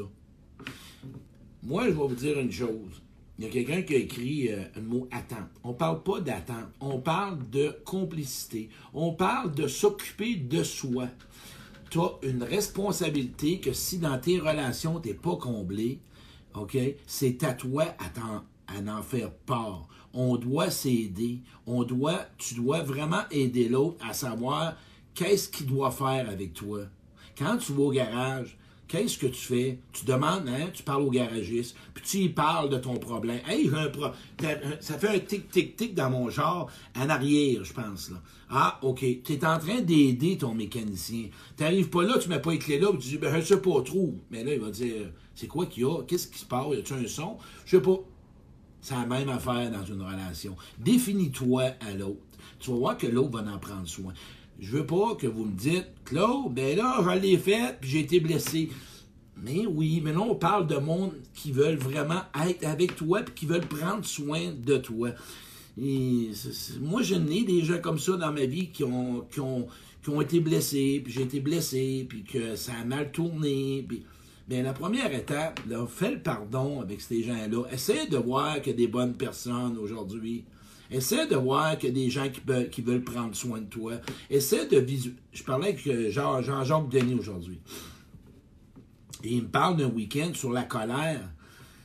Moi, 1.62 1.84
je 1.84 1.88
vais 1.90 1.94
vous 1.94 2.14
dire 2.14 2.38
une 2.38 2.50
chose. 2.50 3.02
Il 3.38 3.44
y 3.44 3.48
a 3.48 3.50
quelqu'un 3.50 3.82
qui 3.82 3.94
a 3.94 3.98
écrit 3.98 4.48
euh, 4.50 4.62
un 4.76 4.80
mot 4.80 5.06
attente. 5.10 5.50
On 5.62 5.70
ne 5.70 5.74
parle 5.74 6.02
pas 6.02 6.20
d'attente, 6.20 6.70
on 6.80 7.00
parle 7.00 7.50
de 7.50 7.76
complicité. 7.84 8.70
On 8.94 9.12
parle 9.12 9.54
de 9.54 9.68
s'occuper 9.68 10.36
de 10.36 10.62
soi. 10.62 11.08
Tu 11.90 12.00
as 12.00 12.12
une 12.22 12.42
responsabilité 12.42 13.60
que 13.60 13.74
si 13.74 13.98
dans 13.98 14.18
tes 14.18 14.38
relations, 14.38 15.00
tu 15.00 15.08
n'es 15.08 15.14
pas 15.14 15.36
comblé, 15.36 16.00
OK, 16.54 16.78
c'est 17.06 17.44
à 17.44 17.52
toi 17.52 17.84
à, 17.98 18.74
à 18.74 18.98
en 18.98 19.02
faire 19.02 19.34
part. 19.34 19.86
On 20.14 20.38
doit 20.38 20.70
s'aider. 20.70 21.42
On 21.66 21.84
doit, 21.84 22.24
tu 22.38 22.54
dois 22.54 22.80
vraiment 22.82 23.28
aider 23.30 23.68
l'autre 23.68 24.02
à 24.08 24.14
savoir 24.14 24.76
qu'est-ce 25.16 25.48
qu'il 25.48 25.66
doit 25.66 25.90
faire 25.90 26.28
avec 26.30 26.52
toi? 26.52 26.82
Quand 27.36 27.56
tu 27.56 27.72
vas 27.72 27.82
au 27.82 27.90
garage, 27.90 28.56
qu'est-ce 28.86 29.18
que 29.18 29.26
tu 29.26 29.40
fais? 29.40 29.78
Tu 29.92 30.04
demandes, 30.04 30.48
hein, 30.48 30.68
tu 30.72 30.82
parles 30.82 31.02
au 31.02 31.10
garagiste, 31.10 31.76
puis 31.92 32.04
tu 32.04 32.18
y 32.18 32.28
parles 32.28 32.70
de 32.70 32.78
ton 32.78 32.94
problème. 32.96 33.40
Hey, 33.46 33.68
un 33.74 33.90
ça 34.80 34.98
fait 34.98 35.08
un 35.08 35.18
tic-tic-tic 35.18 35.94
dans 35.94 36.10
mon 36.10 36.30
genre, 36.30 36.70
en 36.96 37.08
arrière, 37.08 37.64
je 37.64 37.72
pense. 37.72 38.10
Là. 38.10 38.22
Ah, 38.48 38.78
OK. 38.82 39.00
Tu 39.00 39.32
es 39.32 39.44
en 39.44 39.58
train 39.58 39.80
d'aider 39.80 40.38
ton 40.38 40.54
mécanicien. 40.54 41.24
Tu 41.56 41.62
n'arrives 41.62 41.90
pas 41.90 42.04
là, 42.04 42.18
tu 42.18 42.28
mets 42.28 42.40
pas 42.40 42.52
les 42.52 42.58
clés 42.58 42.78
là, 42.78 42.88
tu 42.92 43.08
dis, 43.08 43.18
ben, 43.18 43.34
je 43.40 43.44
sais 43.44 43.60
pas 43.60 43.82
trop. 43.82 44.14
Mais 44.30 44.44
là, 44.44 44.54
il 44.54 44.60
va 44.60 44.70
dire, 44.70 45.10
c'est 45.34 45.48
quoi 45.48 45.66
qu'il 45.66 45.82
y 45.82 45.86
a? 45.86 46.02
Qu'est-ce 46.06 46.28
qui 46.28 46.38
se 46.38 46.44
passe? 46.46 46.66
Y 46.70 46.76
a-tu 46.76 46.92
un 46.94 47.08
son? 47.08 47.38
Je 47.64 47.76
sais 47.76 47.82
pas. 47.82 47.98
C'est 48.80 48.94
la 48.94 49.06
même 49.06 49.28
affaire 49.30 49.70
dans 49.72 49.84
une 49.84 50.00
relation. 50.02 50.56
Définis-toi 50.78 51.62
à 51.80 51.92
l'autre. 51.94 52.20
Tu 52.60 52.70
vas 52.70 52.76
voir 52.76 52.96
que 52.96 53.06
l'autre 53.06 53.42
va 53.42 53.52
en 53.52 53.58
prendre 53.58 53.86
soin 53.86 54.12
je 54.58 54.70
veux 54.76 54.86
pas 54.86 55.14
que 55.14 55.26
vous 55.26 55.44
me 55.44 55.56
dites, 55.56 55.86
Claude, 56.04 56.52
ben 56.54 56.76
là, 56.76 57.02
je 57.02 57.18
l'ai 57.18 57.36
fait, 57.36 57.78
puis 57.80 57.90
j'ai 57.90 58.00
été 58.00 58.20
blessé. 58.20 58.70
Mais 59.36 59.66
oui, 59.66 60.00
mais 60.02 60.12
là, 60.12 60.20
on 60.20 60.34
parle 60.34 60.66
de 60.66 60.76
monde 60.76 61.12
qui 61.34 61.52
veulent 61.52 61.76
vraiment 61.76 62.22
être 62.46 62.64
avec 62.64 62.96
toi, 62.96 63.22
puis 63.22 63.34
qui 63.34 63.46
veulent 63.46 63.66
prendre 63.66 64.04
soin 64.04 64.52
de 64.56 64.78
toi. 64.78 65.10
Moi, 65.76 67.02
je 67.02 67.14
n'ai 67.14 67.44
des 67.44 67.62
gens 67.62 67.80
comme 67.80 67.98
ça 67.98 68.16
dans 68.16 68.32
ma 68.32 68.46
vie 68.46 68.70
qui 68.70 68.82
ont, 68.82 69.26
qui 69.30 69.40
ont, 69.40 69.66
qui 70.02 70.08
ont 70.08 70.20
été 70.20 70.40
blessés, 70.40 71.02
puis 71.04 71.12
j'ai 71.12 71.22
été 71.22 71.40
blessé, 71.40 72.06
puis 72.08 72.24
que 72.24 72.56
ça 72.56 72.72
a 72.80 72.84
mal 72.84 73.12
tourné. 73.12 73.84
Puis... 73.86 74.04
Bien, 74.48 74.62
la 74.62 74.72
première 74.72 75.12
étape, 75.12 75.58
là, 75.68 75.84
fais 75.88 76.12
le 76.12 76.20
pardon 76.20 76.80
avec 76.80 77.00
ces 77.00 77.24
gens-là. 77.24 77.64
Essaie 77.72 78.06
de 78.06 78.16
voir 78.16 78.62
qu'il 78.62 78.72
y 78.72 78.74
a 78.76 78.78
des 78.78 78.86
bonnes 78.86 79.14
personnes 79.14 79.76
aujourd'hui. 79.76 80.44
Essaie 80.90 81.26
de 81.26 81.36
voir 81.36 81.78
qu'il 81.78 81.88
y 81.88 81.92
a 81.92 81.94
des 81.94 82.10
gens 82.10 82.28
qui 82.70 82.82
veulent, 82.82 83.02
prendre 83.04 83.34
soin 83.34 83.60
de 83.60 83.66
toi. 83.66 83.94
Essaie 84.30 84.66
de 84.66 84.78
visualiser. 84.78 85.20
Je 85.32 85.42
parlais 85.42 85.68
avec 85.68 85.86
euh, 85.86 86.10
Jean-Jacques 86.10 86.88
Denis 86.88 87.14
aujourd'hui. 87.14 87.60
Et 89.24 89.32
il 89.32 89.42
me 89.42 89.48
parle 89.48 89.76
d'un 89.76 89.88
week-end 89.88 90.30
sur 90.34 90.52
la 90.52 90.62
colère. 90.62 91.28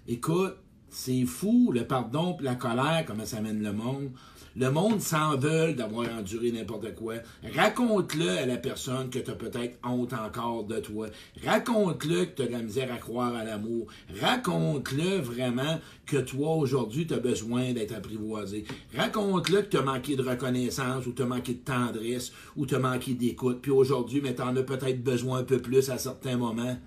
Écoute, 0.07 0.55
C'est 0.89 1.25
fou, 1.25 1.71
le 1.73 1.87
pardon 1.87 2.37
et 2.39 2.43
la 2.43 2.55
colère, 2.55 3.05
comment 3.07 3.25
ça 3.25 3.39
mène 3.39 3.63
le 3.63 3.71
monde. 3.71 4.11
Le 4.57 4.69
monde 4.69 4.99
s'en 4.99 5.37
veut 5.37 5.73
d'avoir 5.73 6.13
enduré 6.13 6.51
n'importe 6.51 6.93
quoi. 6.95 7.15
Raconte-le 7.55 8.29
à 8.29 8.45
la 8.45 8.57
personne 8.57 9.09
que 9.09 9.19
tu 9.19 9.31
as 9.31 9.35
peut-être 9.35 9.79
honte 9.83 10.11
encore 10.13 10.65
de 10.65 10.79
toi. 10.79 11.07
Raconte-le 11.45 12.25
que 12.25 12.35
tu 12.35 12.41
as 12.41 12.47
de 12.47 12.51
la 12.51 12.61
misère 12.61 12.91
à 12.93 12.97
croire 12.97 13.33
à 13.33 13.45
l'amour. 13.45 13.87
Raconte-le 14.19 15.19
vraiment 15.19 15.79
que 16.05 16.17
toi, 16.17 16.55
aujourd'hui, 16.55 17.07
tu 17.07 17.13
as 17.13 17.19
besoin 17.19 17.71
d'être 17.71 17.95
apprivoisé. 17.95 18.65
Raconte-le 18.95 19.61
que 19.61 19.69
tu 19.69 19.77
as 19.77 19.83
manqué 19.83 20.17
de 20.17 20.23
reconnaissance 20.23 21.05
ou 21.07 21.13
tu 21.13 21.21
as 21.21 21.27
manqué 21.27 21.53
de 21.53 21.59
tendresse 21.59 22.33
ou 22.57 22.65
tu 22.65 22.75
as 22.75 22.79
manqué 22.79 23.13
d'écoute. 23.13 23.59
Puis 23.61 23.71
aujourd'hui, 23.71 24.19
mais 24.21 24.35
tu 24.35 24.41
en 24.41 24.55
as 24.57 24.63
peut-être 24.63 25.01
besoin 25.01 25.39
un 25.39 25.43
peu 25.43 25.59
plus 25.59 25.89
à 25.89 25.97
certains 25.97 26.35
moments. 26.35 26.77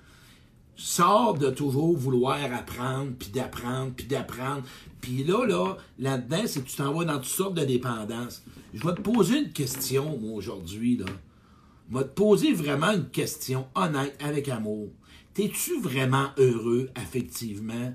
Sors 0.77 1.35
de 1.35 1.51
toujours 1.51 1.97
vouloir 1.97 2.39
apprendre, 2.53 3.13
puis 3.19 3.29
d'apprendre, 3.29 3.93
puis 3.97 4.07
d'apprendre. 4.07 4.63
Puis 5.01 5.23
là, 5.23 5.47
là, 5.47 5.77
là-dedans, 5.99 6.43
c'est 6.47 6.63
que 6.63 6.69
tu 6.69 6.77
t'en 6.77 6.93
vas 6.93 7.05
dans 7.05 7.17
toutes 7.17 7.27
sortes 7.27 7.55
de 7.55 7.65
dépendances. 7.65 8.43
Je 8.73 8.85
vais 8.85 8.95
te 8.95 9.01
poser 9.01 9.39
une 9.39 9.53
question, 9.53 10.19
moi, 10.19 10.33
aujourd'hui, 10.37 10.97
là. 10.97 11.07
Je 11.91 11.99
vais 11.99 12.05
te 12.05 12.09
poser 12.09 12.53
vraiment 12.53 12.93
une 12.93 13.09
question 13.09 13.67
honnête, 13.75 14.17
avec 14.21 14.49
amour. 14.49 14.89
T'es-tu 15.35 15.81
vraiment 15.81 16.29
heureux, 16.39 16.91
affectivement? 16.95 17.93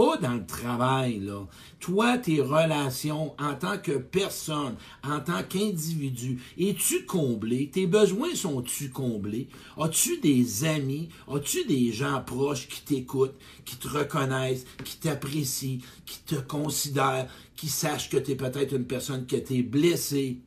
Pas 0.00 0.16
dans 0.16 0.32
le 0.32 0.46
travail, 0.46 1.20
là. 1.20 1.46
Toi, 1.78 2.16
tes 2.16 2.40
relations 2.40 3.34
en 3.38 3.54
tant 3.54 3.76
que 3.76 3.98
personne, 3.98 4.76
en 5.04 5.20
tant 5.20 5.42
qu'individu, 5.42 6.40
es-tu 6.58 7.04
comblé? 7.04 7.68
Tes 7.70 7.86
besoins 7.86 8.34
sont-tu 8.34 8.88
comblés? 8.88 9.50
As-tu 9.76 10.18
des 10.20 10.64
amis? 10.64 11.10
As-tu 11.28 11.66
des 11.66 11.92
gens 11.92 12.22
proches 12.24 12.66
qui 12.66 12.80
t'écoutent, 12.80 13.36
qui 13.66 13.76
te 13.76 13.88
reconnaissent, 13.88 14.64
qui 14.86 14.96
t'apprécient, 14.96 15.80
qui 16.06 16.20
te 16.20 16.36
considèrent, 16.36 17.28
qui 17.54 17.68
sachent 17.68 18.08
que 18.08 18.16
tu 18.16 18.30
es 18.30 18.36
peut-être 18.36 18.74
une 18.74 18.86
personne 18.86 19.26
qui 19.26 19.34
a 19.34 19.38
été 19.38 19.62
blessée? 19.62 20.38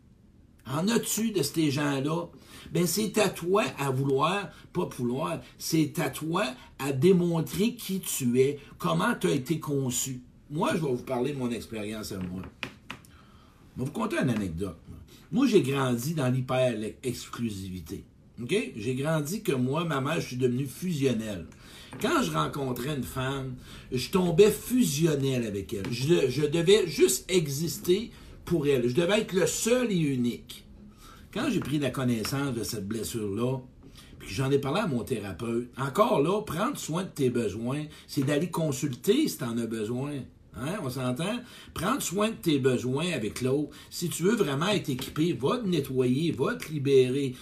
En 0.65 0.87
as-tu 0.87 1.29
de 1.29 1.43
ces 1.43 1.69
gens-là? 1.69 2.27
Ben 2.71 2.87
c'est 2.87 3.17
à 3.17 3.29
toi 3.29 3.63
à 3.77 3.91
vouloir, 3.91 4.49
pas 4.71 4.85
vouloir, 4.85 5.39
c'est 5.57 5.99
à 5.99 6.09
toi 6.09 6.45
à 6.79 6.91
démontrer 6.91 7.75
qui 7.75 7.99
tu 7.99 8.39
es, 8.39 8.59
comment 8.77 9.15
tu 9.19 9.27
as 9.27 9.31
été 9.31 9.59
conçu. 9.59 10.21
Moi, 10.49 10.69
je 10.75 10.81
vais 10.81 10.91
vous 10.91 11.03
parler 11.03 11.33
de 11.33 11.37
mon 11.37 11.51
expérience 11.51 12.11
à 12.11 12.17
moi. 12.17 12.41
Je 13.75 13.81
vais 13.81 13.85
vous 13.85 13.91
conter 13.91 14.17
une 14.21 14.29
anecdote. 14.29 14.77
Moi, 15.31 15.47
j'ai 15.47 15.63
grandi 15.63 16.13
dans 16.13 16.29
l'hyper-exclusivité. 16.29 18.03
J'ai 18.75 18.95
grandi 18.95 19.41
que 19.41 19.53
moi, 19.53 19.83
ma 19.85 20.01
mère, 20.01 20.19
je 20.19 20.27
suis 20.27 20.37
devenu 20.37 20.65
fusionnel. 20.65 21.45
Quand 22.01 22.21
je 22.23 22.31
rencontrais 22.31 22.95
une 22.95 23.03
femme, 23.03 23.55
je 23.91 24.09
tombais 24.09 24.51
fusionnel 24.51 25.45
avec 25.45 25.73
elle. 25.73 25.91
Je 25.91 26.45
devais 26.47 26.87
juste 26.87 27.25
exister 27.29 28.11
pour 28.45 28.67
elle. 28.67 28.89
Je 28.89 28.95
devais 28.95 29.21
être 29.21 29.33
le 29.33 29.47
seul 29.47 29.91
et 29.91 29.97
unique. 29.97 30.62
Quand 31.33 31.49
j'ai 31.49 31.59
pris 31.59 31.79
la 31.79 31.89
connaissance 31.89 32.53
de 32.53 32.63
cette 32.63 32.87
blessure-là, 32.87 33.57
puis 34.19 34.35
j'en 34.35 34.51
ai 34.51 34.59
parlé 34.59 34.81
à 34.81 34.87
mon 34.87 35.03
thérapeute, 35.03 35.67
encore 35.79 36.21
là, 36.21 36.41
prendre 36.43 36.77
soin 36.77 37.03
de 37.03 37.09
tes 37.09 37.31
besoins, 37.31 37.85
c'est 38.05 38.21
d'aller 38.21 38.51
consulter 38.51 39.27
si 39.27 39.39
tu 39.39 39.43
en 39.43 39.57
as 39.57 39.65
besoin. 39.65 40.11
Hein, 40.55 40.77
on 40.83 40.89
s'entend? 40.91 41.39
Prendre 41.73 42.03
soin 42.03 42.29
de 42.29 42.35
tes 42.35 42.59
besoins 42.59 43.11
avec 43.13 43.41
l'autre. 43.41 43.75
Si 43.89 44.09
tu 44.09 44.21
veux 44.21 44.35
vraiment 44.35 44.67
être 44.67 44.89
équipé, 44.89 45.33
va 45.33 45.57
te 45.57 45.65
nettoyer, 45.67 46.31
va 46.31 46.53
te 46.53 46.71
libérer. 46.71 47.33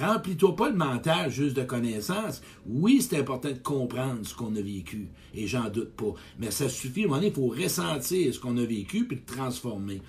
Remplis-toi 0.00 0.56
pas 0.56 0.70
le 0.70 0.76
mental 0.76 1.30
juste 1.30 1.56
de 1.56 1.62
connaissances. 1.62 2.40
Oui, 2.66 3.02
c'est 3.02 3.18
important 3.18 3.50
de 3.50 3.58
comprendre 3.58 4.20
ce 4.24 4.34
qu'on 4.34 4.54
a 4.56 4.60
vécu, 4.62 5.08
et 5.34 5.46
j'en 5.46 5.68
doute 5.68 5.92
pas. 5.92 6.14
Mais 6.38 6.50
ça 6.50 6.68
suffit, 6.68 7.02
à 7.02 7.04
un 7.04 7.08
moment 7.08 7.22
il 7.22 7.32
faut 7.32 7.48
ressentir 7.48 8.32
ce 8.32 8.38
qu'on 8.38 8.56
a 8.56 8.64
vécu 8.64 9.06
puis 9.06 9.16
le 9.16 9.34
transformer. 9.34 10.00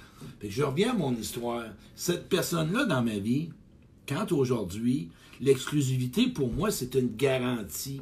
je 0.48 0.64
reviens 0.64 0.92
à 0.92 0.98
mon 0.98 1.14
histoire. 1.16 1.66
Cette 1.96 2.30
personne-là 2.30 2.86
dans 2.86 3.04
ma 3.04 3.18
vie, 3.18 3.50
quand 4.08 4.32
aujourd'hui, 4.32 5.10
l'exclusivité 5.42 6.28
pour 6.28 6.52
moi, 6.52 6.72
c'est 6.72 6.96
une 6.96 7.16
garantie 7.16 8.02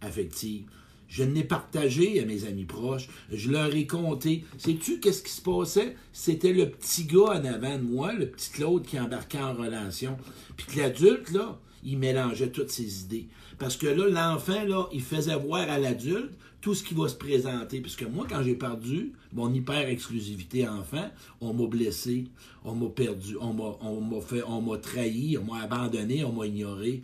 affective. 0.00 0.64
Je 1.08 1.22
l'ai 1.24 1.44
partagé 1.44 2.20
à 2.20 2.24
mes 2.24 2.44
amis 2.44 2.64
proches. 2.64 3.08
Je 3.32 3.50
leur 3.50 3.74
ai 3.74 3.86
conté. 3.86 4.44
Sais-tu 4.58 5.00
qu'est-ce 5.00 5.22
qui 5.22 5.32
se 5.32 5.42
passait? 5.42 5.96
C'était 6.12 6.52
le 6.52 6.70
petit 6.70 7.04
gars 7.04 7.40
en 7.40 7.44
avant 7.44 7.78
de 7.78 7.82
moi, 7.82 8.12
le 8.12 8.26
petit 8.26 8.50
Claude 8.50 8.84
qui 8.84 8.98
embarquait 8.98 9.40
en 9.40 9.54
relation. 9.54 10.16
Puis 10.56 10.66
que 10.66 10.78
l'adulte, 10.78 11.30
là, 11.30 11.58
il 11.84 11.98
mélangeait 11.98 12.50
toutes 12.50 12.70
ses 12.70 13.02
idées. 13.02 13.26
Parce 13.58 13.76
que 13.76 13.86
là, 13.86 14.08
l'enfant, 14.08 14.64
là, 14.64 14.88
il 14.92 15.02
faisait 15.02 15.36
voir 15.36 15.68
à 15.70 15.78
l'adulte 15.78 16.32
tout 16.60 16.74
ce 16.74 16.82
qui 16.82 16.94
va 16.94 17.08
se 17.08 17.14
présenter. 17.14 17.80
Parce 17.80 17.94
que 17.94 18.06
moi, 18.06 18.26
quand 18.28 18.42
j'ai 18.42 18.54
perdu 18.54 19.12
mon 19.32 19.52
hyper-exclusivité 19.52 20.66
enfant, 20.66 21.10
on 21.40 21.52
m'a 21.52 21.66
blessé, 21.66 22.24
on 22.64 22.74
m'a 22.74 22.88
perdu, 22.88 23.36
on 23.38 23.52
m'a 23.52 24.20
fait, 24.22 24.42
on 24.44 24.62
m'a 24.62 24.78
trahi, 24.78 25.36
on 25.36 25.44
m'a 25.44 25.62
abandonné, 25.62 26.24
on 26.24 26.32
m'a 26.32 26.46
ignoré. 26.46 27.02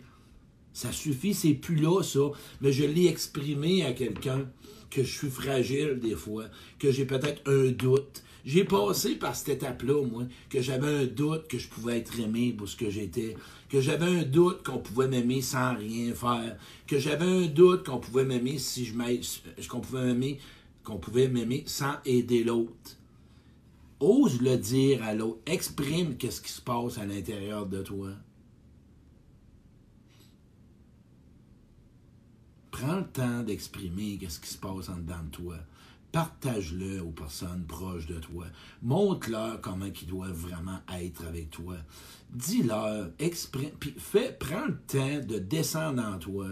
Ça 0.73 0.91
suffit, 0.91 1.33
c'est 1.33 1.53
plus 1.53 1.75
là, 1.75 2.01
ça. 2.01 2.31
Mais 2.61 2.71
je 2.71 2.85
l'ai 2.85 3.07
exprimé 3.07 3.83
à 3.83 3.93
quelqu'un 3.93 4.47
que 4.89 5.03
je 5.03 5.17
suis 5.17 5.29
fragile 5.29 5.99
des 5.99 6.15
fois, 6.15 6.45
que 6.79 6.91
j'ai 6.91 7.05
peut-être 7.05 7.41
un 7.49 7.71
doute. 7.71 8.23
J'ai 8.43 8.63
passé 8.63 9.15
par 9.15 9.35
cette 9.35 9.49
étape-là, 9.49 10.03
moi, 10.05 10.23
que 10.49 10.61
j'avais 10.61 10.87
un 10.87 11.05
doute 11.05 11.47
que 11.47 11.59
je 11.59 11.67
pouvais 11.67 11.99
être 11.99 12.19
aimé 12.19 12.53
pour 12.57 12.67
ce 12.67 12.75
que 12.75 12.89
j'étais, 12.89 13.35
que 13.69 13.79
j'avais 13.79 14.05
un 14.05 14.23
doute 14.23 14.65
qu'on 14.65 14.79
pouvait 14.79 15.07
m'aimer 15.07 15.41
sans 15.41 15.75
rien 15.75 16.13
faire, 16.13 16.57
que 16.87 16.97
j'avais 16.97 17.25
un 17.25 17.45
doute 17.45 17.85
qu'on 17.85 17.99
pouvait 17.99 18.25
m'aimer 18.25 18.57
si 18.57 18.85
je 18.85 19.67
qu'on 19.67 19.79
pouvait 19.79 20.05
m'aimer, 20.05 20.39
qu'on 20.83 20.97
pouvait 20.97 21.27
m'aimer 21.27 21.63
sans 21.67 21.93
aider 22.05 22.43
l'autre. 22.43 22.97
Ose 23.99 24.41
le 24.41 24.57
dire 24.57 25.03
à 25.03 25.13
l'autre, 25.13 25.39
exprime 25.45 26.17
qu'est-ce 26.17 26.41
qui 26.41 26.51
se 26.51 26.61
passe 26.61 26.97
à 26.97 27.05
l'intérieur 27.05 27.67
de 27.67 27.83
toi. 27.83 28.09
Prends 32.81 32.95
le 32.95 33.05
temps 33.05 33.43
d'exprimer 33.43 34.17
ce 34.27 34.39
qui 34.39 34.49
se 34.49 34.57
passe 34.57 34.89
en 34.89 34.95
dedans 34.95 35.23
de 35.25 35.29
toi. 35.29 35.55
Partage-le 36.11 36.99
aux 37.01 37.11
personnes 37.11 37.63
proches 37.67 38.07
de 38.07 38.15
toi. 38.15 38.45
Montre-leur 38.81 39.61
comment 39.61 39.85
ils 39.85 40.07
doivent 40.07 40.31
vraiment 40.31 40.79
être 40.99 41.23
avec 41.27 41.51
toi. 41.51 41.75
Dis-leur, 42.31 43.11
exprime, 43.19 43.69
puis 43.79 43.93
fais, 43.99 44.35
prends 44.39 44.65
le 44.65 44.79
temps 44.87 45.27
de 45.27 45.37
descendre 45.37 46.03
en 46.03 46.17
toi, 46.17 46.47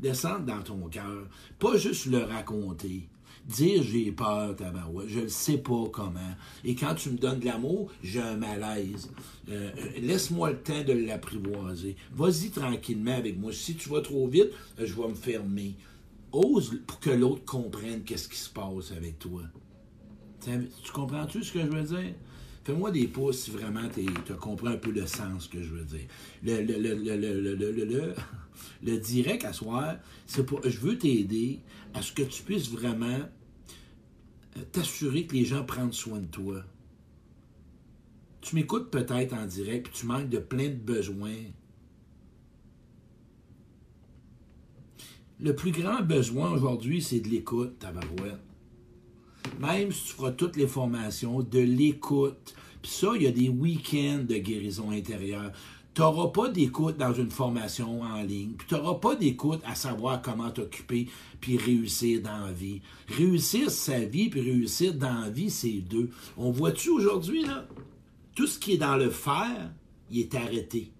descendre 0.00 0.46
dans 0.46 0.62
ton 0.62 0.88
cœur, 0.88 1.28
pas 1.58 1.76
juste 1.76 2.06
le 2.06 2.24
raconter 2.24 3.06
dire 3.46 3.82
j'ai 3.82 4.12
peur, 4.12 4.56
tabarouette, 4.56 5.08
je 5.08 5.20
ne 5.20 5.28
sais 5.28 5.58
pas 5.58 5.84
comment. 5.92 6.34
Et 6.64 6.74
quand 6.74 6.94
tu 6.94 7.10
me 7.10 7.18
donnes 7.18 7.40
de 7.40 7.46
l'amour, 7.46 7.90
j'ai 8.02 8.20
un 8.20 8.36
malaise. 8.36 9.10
Euh, 9.50 9.70
laisse-moi 10.00 10.50
le 10.50 10.58
temps 10.58 10.82
de 10.82 10.92
l'apprivoiser. 10.92 11.96
Vas-y 12.12 12.50
tranquillement 12.50 13.14
avec 13.14 13.38
moi. 13.38 13.52
Si 13.52 13.76
tu 13.76 13.88
vas 13.88 14.00
trop 14.00 14.26
vite, 14.26 14.50
euh, 14.78 14.86
je 14.86 14.94
vais 14.94 15.08
me 15.08 15.14
fermer. 15.14 15.74
Ose 16.32 16.80
pour 16.86 16.98
que 16.98 17.10
l'autre 17.10 17.44
comprenne 17.44 18.02
qu'est-ce 18.02 18.28
qui 18.28 18.38
se 18.38 18.50
passe 18.50 18.92
avec 18.96 19.18
toi. 19.18 19.42
Tu 20.42 20.92
comprends-tu 20.92 21.42
ce 21.42 21.52
que 21.52 21.60
je 21.60 21.66
veux 21.66 21.82
dire? 21.82 22.14
Fais-moi 22.64 22.90
des 22.90 23.06
pouces 23.08 23.40
si 23.40 23.50
vraiment 23.50 23.88
tu 23.94 24.34
compris 24.34 24.68
un 24.68 24.76
peu 24.76 24.90
le 24.90 25.06
sens 25.06 25.48
que 25.48 25.62
je 25.62 25.68
veux 25.68 25.84
dire. 25.84 26.06
Le, 26.42 26.62
le, 26.62 26.78
le, 26.78 28.14
le, 28.82 28.98
direct 28.98 29.44
à 29.44 29.52
soir, 29.52 29.96
c'est 30.26 30.46
pour. 30.46 30.62
Je 30.66 30.78
veux 30.78 30.96
t'aider 30.96 31.60
à 31.92 32.00
ce 32.00 32.12
que 32.12 32.22
tu 32.22 32.42
puisses 32.42 32.70
vraiment 32.70 33.20
euh, 34.56 34.62
t'assurer 34.72 35.26
que 35.26 35.34
les 35.34 35.44
gens 35.44 35.62
prennent 35.62 35.92
soin 35.92 36.20
de 36.20 36.26
toi. 36.26 36.62
Tu 38.40 38.54
m'écoutes 38.54 38.90
peut-être 38.90 39.34
en 39.34 39.44
direct, 39.44 39.88
puis 39.88 40.00
tu 40.00 40.06
manques 40.06 40.30
de 40.30 40.38
plein 40.38 40.68
de 40.68 40.74
besoins. 40.74 41.36
Le 45.38 45.54
plus 45.54 45.72
grand 45.72 46.00
besoin 46.00 46.50
aujourd'hui, 46.50 47.02
c'est 47.02 47.20
de 47.20 47.28
l'écoute, 47.28 47.78
ta 47.78 47.92
barouette. 47.92 48.40
Même 49.58 49.92
si 49.92 50.06
tu 50.06 50.12
feras 50.14 50.32
toutes 50.32 50.56
les 50.56 50.66
formations, 50.66 51.40
de 51.40 51.60
l'écoute. 51.60 52.54
Puis 52.82 52.90
ça, 52.90 53.08
il 53.14 53.22
y 53.22 53.26
a 53.26 53.30
des 53.30 53.48
week-ends 53.48 54.24
de 54.28 54.36
guérison 54.36 54.90
intérieure. 54.90 55.52
Tu 55.94 56.00
n'auras 56.00 56.32
pas 56.32 56.48
d'écoute 56.48 56.96
dans 56.96 57.14
une 57.14 57.30
formation 57.30 58.02
en 58.02 58.20
ligne, 58.22 58.54
puis 58.58 58.66
tu 58.66 58.74
n'auras 58.74 58.94
pas 58.94 59.14
d'écoute 59.14 59.60
à 59.64 59.76
savoir 59.76 60.20
comment 60.22 60.50
t'occuper 60.50 61.08
puis 61.40 61.56
réussir 61.56 62.20
dans 62.20 62.46
la 62.46 62.52
vie. 62.52 62.82
Réussir 63.06 63.70
sa 63.70 64.00
vie 64.00 64.28
puis 64.28 64.40
réussir 64.40 64.94
dans 64.94 65.20
la 65.20 65.30
vie, 65.30 65.50
c'est 65.50 65.82
deux. 65.88 66.10
On 66.36 66.50
voit-tu 66.50 66.90
aujourd'hui, 66.90 67.44
là? 67.44 67.68
Tout 68.34 68.48
ce 68.48 68.58
qui 68.58 68.72
est 68.72 68.78
dans 68.78 68.96
le 68.96 69.10
faire, 69.10 69.70
il 70.10 70.18
est 70.18 70.34
arrêté. 70.34 70.90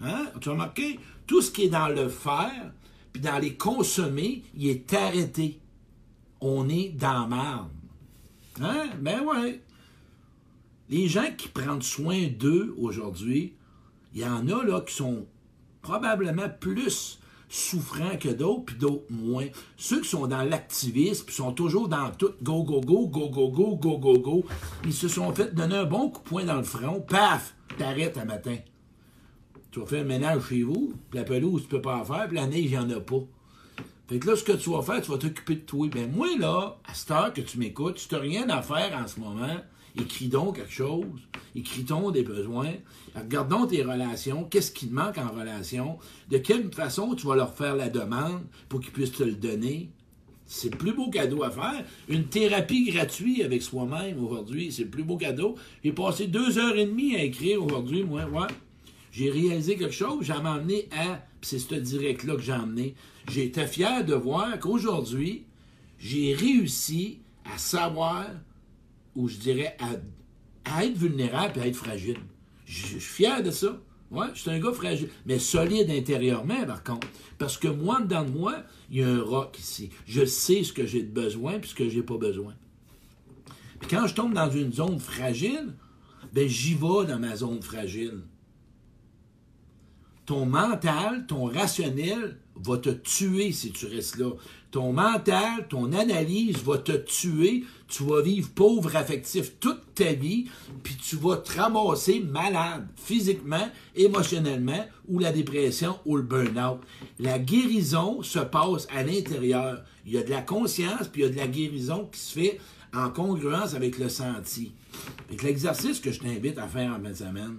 Hein? 0.00 0.26
Tu 0.40 0.48
as 0.48 0.52
remarqué? 0.52 1.00
Tout 1.26 1.42
ce 1.42 1.50
qui 1.50 1.64
est 1.64 1.68
dans 1.68 1.88
le 1.88 2.08
faire, 2.08 2.72
puis 3.12 3.20
dans 3.20 3.38
les 3.38 3.56
consommer, 3.56 4.44
il 4.54 4.68
est 4.68 4.94
arrêté. 4.94 5.58
On 6.40 6.68
est 6.68 6.90
dans 6.90 7.26
marde. 7.26 7.70
Hein? 8.60 8.90
Ben 9.00 9.22
ouais. 9.22 9.62
Les 10.88 11.08
gens 11.08 11.26
qui 11.36 11.48
prennent 11.48 11.82
soin 11.82 12.28
d'eux 12.28 12.74
aujourd'hui, 12.78 13.54
il 14.14 14.20
y 14.20 14.24
en 14.24 14.48
a 14.48 14.64
là 14.64 14.80
qui 14.80 14.94
sont 14.94 15.26
probablement 15.82 16.48
plus 16.60 17.20
souffrants 17.48 18.16
que 18.18 18.28
d'autres, 18.28 18.64
puis 18.66 18.76
d'autres 18.76 19.04
moins. 19.10 19.46
Ceux 19.76 20.00
qui 20.00 20.08
sont 20.08 20.26
dans 20.26 20.42
l'activisme, 20.42 21.24
puis 21.26 21.34
sont 21.34 21.52
toujours 21.52 21.88
dans 21.88 22.10
tout 22.10 22.32
go, 22.42 22.62
go, 22.64 22.80
go, 22.80 23.06
go, 23.08 23.28
go, 23.28 23.48
go, 23.50 23.76
go, 23.76 23.98
go, 23.98 24.18
go, 24.18 24.44
ils 24.84 24.92
se 24.92 25.08
sont 25.08 25.32
fait 25.32 25.54
donner 25.54 25.76
un 25.76 25.84
bon 25.84 26.10
coup 26.10 26.22
de 26.22 26.28
poing 26.28 26.44
dans 26.44 26.56
le 26.56 26.64
front, 26.64 27.00
paf, 27.00 27.54
t'arrêtes 27.78 28.18
un 28.18 28.24
matin. 28.24 28.56
Tu 29.70 29.80
vas 29.80 29.86
faire 29.86 30.02
le 30.02 30.08
ménage 30.08 30.48
chez 30.48 30.62
vous, 30.62 30.94
puis 31.10 31.18
la 31.18 31.24
pelouse, 31.24 31.62
tu 31.62 31.68
peux 31.68 31.82
pas 31.82 31.98
en 31.98 32.04
faire, 32.04 32.26
puis 32.26 32.36
la 32.36 32.46
neige, 32.46 32.64
il 32.64 32.70
n'y 32.70 32.78
en 32.78 32.90
a 32.90 33.00
pas. 33.00 33.20
Fait 34.08 34.20
que 34.20 34.28
là, 34.28 34.36
ce 34.36 34.44
que 34.44 34.52
tu 34.52 34.70
vas 34.70 34.82
faire, 34.82 35.02
tu 35.02 35.10
vas 35.10 35.18
t'occuper 35.18 35.56
de 35.56 35.60
toi. 35.60 35.88
Ben 35.92 36.10
moi, 36.10 36.28
là, 36.38 36.78
à 36.88 36.94
cette 36.94 37.10
heure 37.10 37.32
que 37.32 37.40
tu 37.40 37.58
m'écoutes, 37.58 37.96
tu 37.96 38.14
n'as 38.14 38.20
rien 38.20 38.48
à 38.50 38.62
faire 38.62 38.96
en 39.02 39.08
ce 39.08 39.18
moment, 39.18 39.56
écris 40.00 40.28
donc 40.28 40.56
quelque 40.56 40.72
chose, 40.72 41.04
écris 41.56 41.82
donc 41.82 42.12
des 42.12 42.22
besoins, 42.22 42.74
regarde 43.16 43.68
tes 43.68 43.82
relations, 43.82 44.44
qu'est-ce 44.44 44.70
qui 44.70 44.88
te 44.88 44.94
manque 44.94 45.18
en 45.18 45.30
relation, 45.30 45.98
de 46.30 46.38
quelle 46.38 46.72
façon 46.72 47.16
tu 47.16 47.26
vas 47.26 47.34
leur 47.34 47.54
faire 47.54 47.74
la 47.74 47.88
demande 47.88 48.42
pour 48.68 48.80
qu'ils 48.80 48.92
puissent 48.92 49.12
te 49.12 49.24
le 49.24 49.34
donner? 49.34 49.90
C'est 50.48 50.70
le 50.70 50.78
plus 50.78 50.92
beau 50.92 51.10
cadeau 51.10 51.42
à 51.42 51.50
faire. 51.50 51.84
Une 52.08 52.26
thérapie 52.26 52.88
gratuite 52.88 53.42
avec 53.42 53.62
soi-même 53.62 54.24
aujourd'hui, 54.24 54.70
c'est 54.70 54.84
le 54.84 54.90
plus 54.90 55.02
beau 55.02 55.16
cadeau. 55.16 55.56
J'ai 55.82 55.90
passé 55.90 56.28
deux 56.28 56.58
heures 56.58 56.76
et 56.76 56.86
demie 56.86 57.16
à 57.16 57.24
écrire 57.24 57.64
aujourd'hui, 57.64 58.04
moi, 58.04 58.26
ouais. 58.26 58.46
J'ai 59.16 59.30
réalisé 59.30 59.76
quelque 59.76 59.94
chose, 59.94 60.26
j'ai 60.26 60.34
emmené 60.34 60.90
à, 60.92 61.24
c'est 61.40 61.58
ce 61.58 61.74
direct-là 61.74 62.36
que 62.36 62.42
j'ai 62.42 62.52
emmené. 62.52 62.94
J'étais 63.30 63.66
fier 63.66 64.04
de 64.04 64.12
voir 64.12 64.60
qu'aujourd'hui, 64.60 65.46
j'ai 65.98 66.34
réussi 66.34 67.20
à 67.50 67.56
savoir, 67.56 68.26
ou 69.14 69.26
je 69.28 69.38
dirais 69.38 69.74
à, 70.66 70.84
être 70.84 70.98
vulnérable 70.98 71.58
et 71.58 71.62
à 71.62 71.66
être 71.66 71.76
fragile. 71.76 72.18
Je 72.66 72.86
suis 72.88 73.00
fier 73.00 73.42
de 73.42 73.50
ça. 73.50 73.80
Ouais, 74.10 74.26
je 74.34 74.40
suis 74.42 74.50
un 74.50 74.60
gars 74.60 74.72
fragile, 74.74 75.08
mais 75.24 75.38
solide 75.38 75.90
intérieurement, 75.90 76.66
par 76.66 76.84
contre. 76.84 77.08
Parce 77.38 77.56
que 77.56 77.68
moi, 77.68 78.02
dedans 78.02 78.22
de 78.22 78.38
moi, 78.38 78.64
il 78.90 78.98
y 78.98 79.02
a 79.02 79.08
un 79.08 79.22
roc 79.22 79.58
ici. 79.58 79.88
Je 80.06 80.26
sais 80.26 80.62
ce 80.62 80.74
que 80.74 80.84
j'ai 80.84 81.02
de 81.02 81.10
besoin 81.10 81.58
puis 81.58 81.70
ce 81.70 81.74
que 81.74 81.88
j'ai 81.88 82.02
pas 82.02 82.18
besoin. 82.18 82.52
Puis 83.80 83.88
quand 83.88 84.06
je 84.08 84.14
tombe 84.14 84.34
dans 84.34 84.50
une 84.50 84.74
zone 84.74 85.00
fragile, 85.00 85.72
ben 86.34 86.46
j'y 86.46 86.74
vais 86.74 87.06
dans 87.08 87.18
ma 87.18 87.34
zone 87.34 87.62
fragile. 87.62 88.20
Ton 90.26 90.44
mental, 90.44 91.24
ton 91.26 91.44
rationnel 91.44 92.36
va 92.56 92.78
te 92.78 92.90
tuer 92.90 93.52
si 93.52 93.70
tu 93.70 93.86
restes 93.86 94.18
là. 94.18 94.30
Ton 94.72 94.92
mental, 94.92 95.68
ton 95.68 95.92
analyse 95.92 96.58
va 96.64 96.78
te 96.78 96.92
tuer. 96.92 97.64
Tu 97.86 98.02
vas 98.02 98.22
vivre 98.22 98.50
pauvre 98.50 98.96
affectif 98.96 99.52
toute 99.60 99.94
ta 99.94 100.12
vie, 100.12 100.46
puis 100.82 100.96
tu 100.96 101.14
vas 101.14 101.36
te 101.36 101.56
ramasser 101.56 102.18
malade 102.18 102.88
physiquement, 102.96 103.68
émotionnellement, 103.94 104.84
ou 105.06 105.20
la 105.20 105.30
dépression, 105.30 105.96
ou 106.04 106.16
le 106.16 106.22
burn-out. 106.22 106.80
La 107.20 107.38
guérison 107.38 108.20
se 108.22 108.40
passe 108.40 108.88
à 108.90 109.04
l'intérieur. 109.04 109.84
Il 110.04 110.12
y 110.12 110.18
a 110.18 110.24
de 110.24 110.30
la 110.30 110.42
conscience, 110.42 111.06
puis 111.06 111.22
il 111.22 111.26
y 111.26 111.28
a 111.28 111.32
de 111.32 111.36
la 111.36 111.46
guérison 111.46 112.08
qui 112.10 112.18
se 112.18 112.32
fait 112.32 112.60
en 112.92 113.10
congruence 113.10 113.74
avec 113.74 113.98
le 113.98 114.08
senti. 114.08 114.72
l'exercice 115.42 116.00
que 116.00 116.10
je 116.10 116.20
t'invite 116.20 116.58
à 116.58 116.66
faire 116.66 116.92
en 116.92 117.00
fin 117.00 117.10
de 117.10 117.14
semaine, 117.14 117.56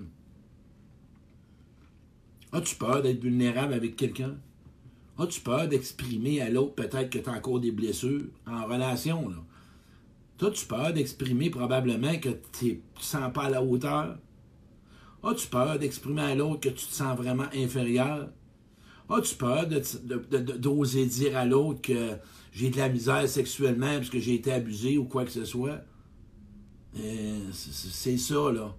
as-tu 2.52 2.76
peur 2.76 3.02
d'être 3.02 3.22
vulnérable 3.22 3.74
avec 3.74 3.96
quelqu'un? 3.96 4.36
As-tu 5.20 5.42
peur 5.42 5.68
d'exprimer 5.68 6.42
à 6.42 6.50
l'autre 6.50 6.76
peut-être 6.76 7.10
que 7.10 7.18
tu 7.18 7.30
as 7.30 7.34
encore 7.34 7.60
des 7.60 7.72
blessures 7.72 8.26
en 8.46 8.66
relation? 8.66 9.30
Là? 9.30 9.38
As-tu 10.48 10.66
peur 10.68 10.94
d'exprimer 10.94 11.50
probablement 11.50 12.18
que 12.20 12.30
tu 12.58 12.66
ne 12.66 13.00
te 13.00 13.04
sens 13.04 13.34
pas 13.34 13.44
à 13.44 13.50
la 13.50 13.64
hauteur? 13.64 14.18
As-tu 15.24 15.48
peur 15.48 15.80
d'exprimer 15.80 16.22
à 16.22 16.36
l'autre 16.36 16.60
que 16.60 16.70
tu 16.70 16.86
te 16.86 16.94
sens 16.94 17.18
vraiment 17.18 17.48
inférieur? 17.56 18.30
As-tu 19.10 19.36
peur 19.36 19.68
d'oser 19.68 21.06
dire 21.06 21.36
à 21.36 21.46
l'autre 21.46 21.82
que 21.82 22.18
j'ai 22.52 22.70
de 22.70 22.78
la 22.78 22.90
misère 22.90 23.28
sexuellement 23.28 23.96
parce 23.96 24.10
que 24.10 24.20
j'ai 24.20 24.36
été 24.36 24.52
abusé 24.52 24.98
ou 24.98 25.06
quoi 25.06 25.26
que 25.26 25.32
ce 25.32 25.46
soit? 25.46 25.82
Euh, 27.00 27.40
c'est 27.52 28.18
ça, 28.18 28.52
là. 28.52 28.76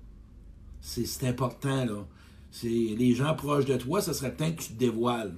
C'est 0.80 1.26
important, 1.26 1.84
là. 1.84 2.06
C'est 2.50 2.68
les 2.68 3.14
gens 3.14 3.34
proches 3.34 3.66
de 3.66 3.76
toi, 3.76 4.00
ça 4.00 4.12
serait 4.12 4.34
temps 4.34 4.50
que 4.50 4.62
tu 4.62 4.68
te 4.68 4.78
dévoiles 4.78 5.34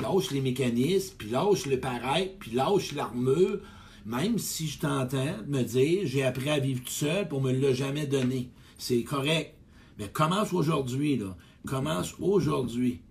lâche 0.00 0.30
les 0.30 0.40
mécanismes, 0.40 1.14
puis 1.18 1.30
lâche 1.30 1.66
le 1.66 1.78
paraître, 1.80 2.38
puis 2.38 2.52
lâche 2.52 2.92
l'armure, 2.92 3.60
même 4.06 4.38
si 4.38 4.68
je 4.68 4.78
t'entends 4.78 5.36
me 5.46 5.62
dire 5.62 6.02
j'ai 6.04 6.22
appris 6.24 6.50
à 6.50 6.58
vivre 6.58 6.82
tout 6.82 6.90
seul 6.90 7.28
pour 7.28 7.40
me 7.40 7.52
le 7.52 7.72
jamais 7.72 8.06
donner. 8.06 8.50
C'est 8.78 9.02
correct. 9.02 9.54
Mais 9.98 10.08
commence 10.08 10.52
aujourd'hui, 10.52 11.16
là. 11.16 11.36
Commence 11.66 12.14
aujourd'hui. 12.20 13.02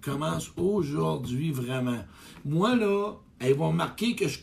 Commence 0.00 0.50
aujourd'hui 0.56 1.52
vraiment. 1.52 2.02
Moi, 2.44 2.74
là, 2.74 3.12
elles 3.38 3.54
vont 3.54 3.72
marquer 3.72 4.16
que 4.16 4.26
je, 4.26 4.40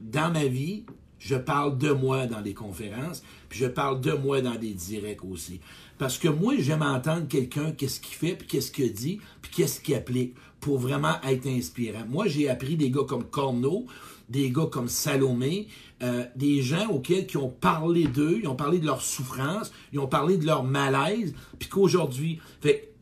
dans 0.00 0.32
ma 0.32 0.46
vie, 0.46 0.84
je 1.18 1.34
parle 1.34 1.76
de 1.76 1.90
moi 1.90 2.26
dans 2.26 2.40
les 2.40 2.54
conférences, 2.54 3.22
puis 3.48 3.58
je 3.58 3.66
parle 3.66 4.00
de 4.00 4.12
moi 4.12 4.40
dans 4.40 4.54
des 4.54 4.72
directs 4.72 5.24
aussi. 5.24 5.60
Parce 6.00 6.16
que 6.16 6.28
moi, 6.28 6.54
j'aime 6.58 6.80
entendre 6.80 7.28
quelqu'un, 7.28 7.72
qu'est-ce 7.72 8.00
qu'il 8.00 8.14
fait, 8.14 8.34
puis 8.34 8.48
qu'est-ce 8.48 8.72
qu'il 8.72 8.90
dit, 8.90 9.20
puis 9.42 9.50
qu'est-ce 9.54 9.82
qu'il 9.82 9.94
applique, 9.94 10.34
pour 10.58 10.78
vraiment 10.78 11.20
être 11.28 11.46
inspirant. 11.46 12.06
Moi, 12.08 12.26
j'ai 12.26 12.48
appris 12.48 12.78
des 12.78 12.90
gars 12.90 13.04
comme 13.06 13.24
Corneau, 13.24 13.84
des 14.30 14.50
gars 14.50 14.64
comme 14.64 14.88
Salomé, 14.88 15.68
euh, 16.02 16.24
des 16.36 16.62
gens 16.62 16.88
auxquels 16.88 17.26
qui 17.26 17.36
ont 17.36 17.50
parlé 17.50 18.04
d'eux, 18.04 18.40
ils 18.42 18.48
ont 18.48 18.56
parlé 18.56 18.78
de 18.78 18.86
leur 18.86 19.02
souffrance, 19.02 19.72
ils 19.92 19.98
ont 19.98 20.06
parlé 20.06 20.38
de 20.38 20.46
leur 20.46 20.64
malaise, 20.64 21.34
puis 21.58 21.68
qu'aujourd'hui, 21.68 22.40
fait 22.62 22.94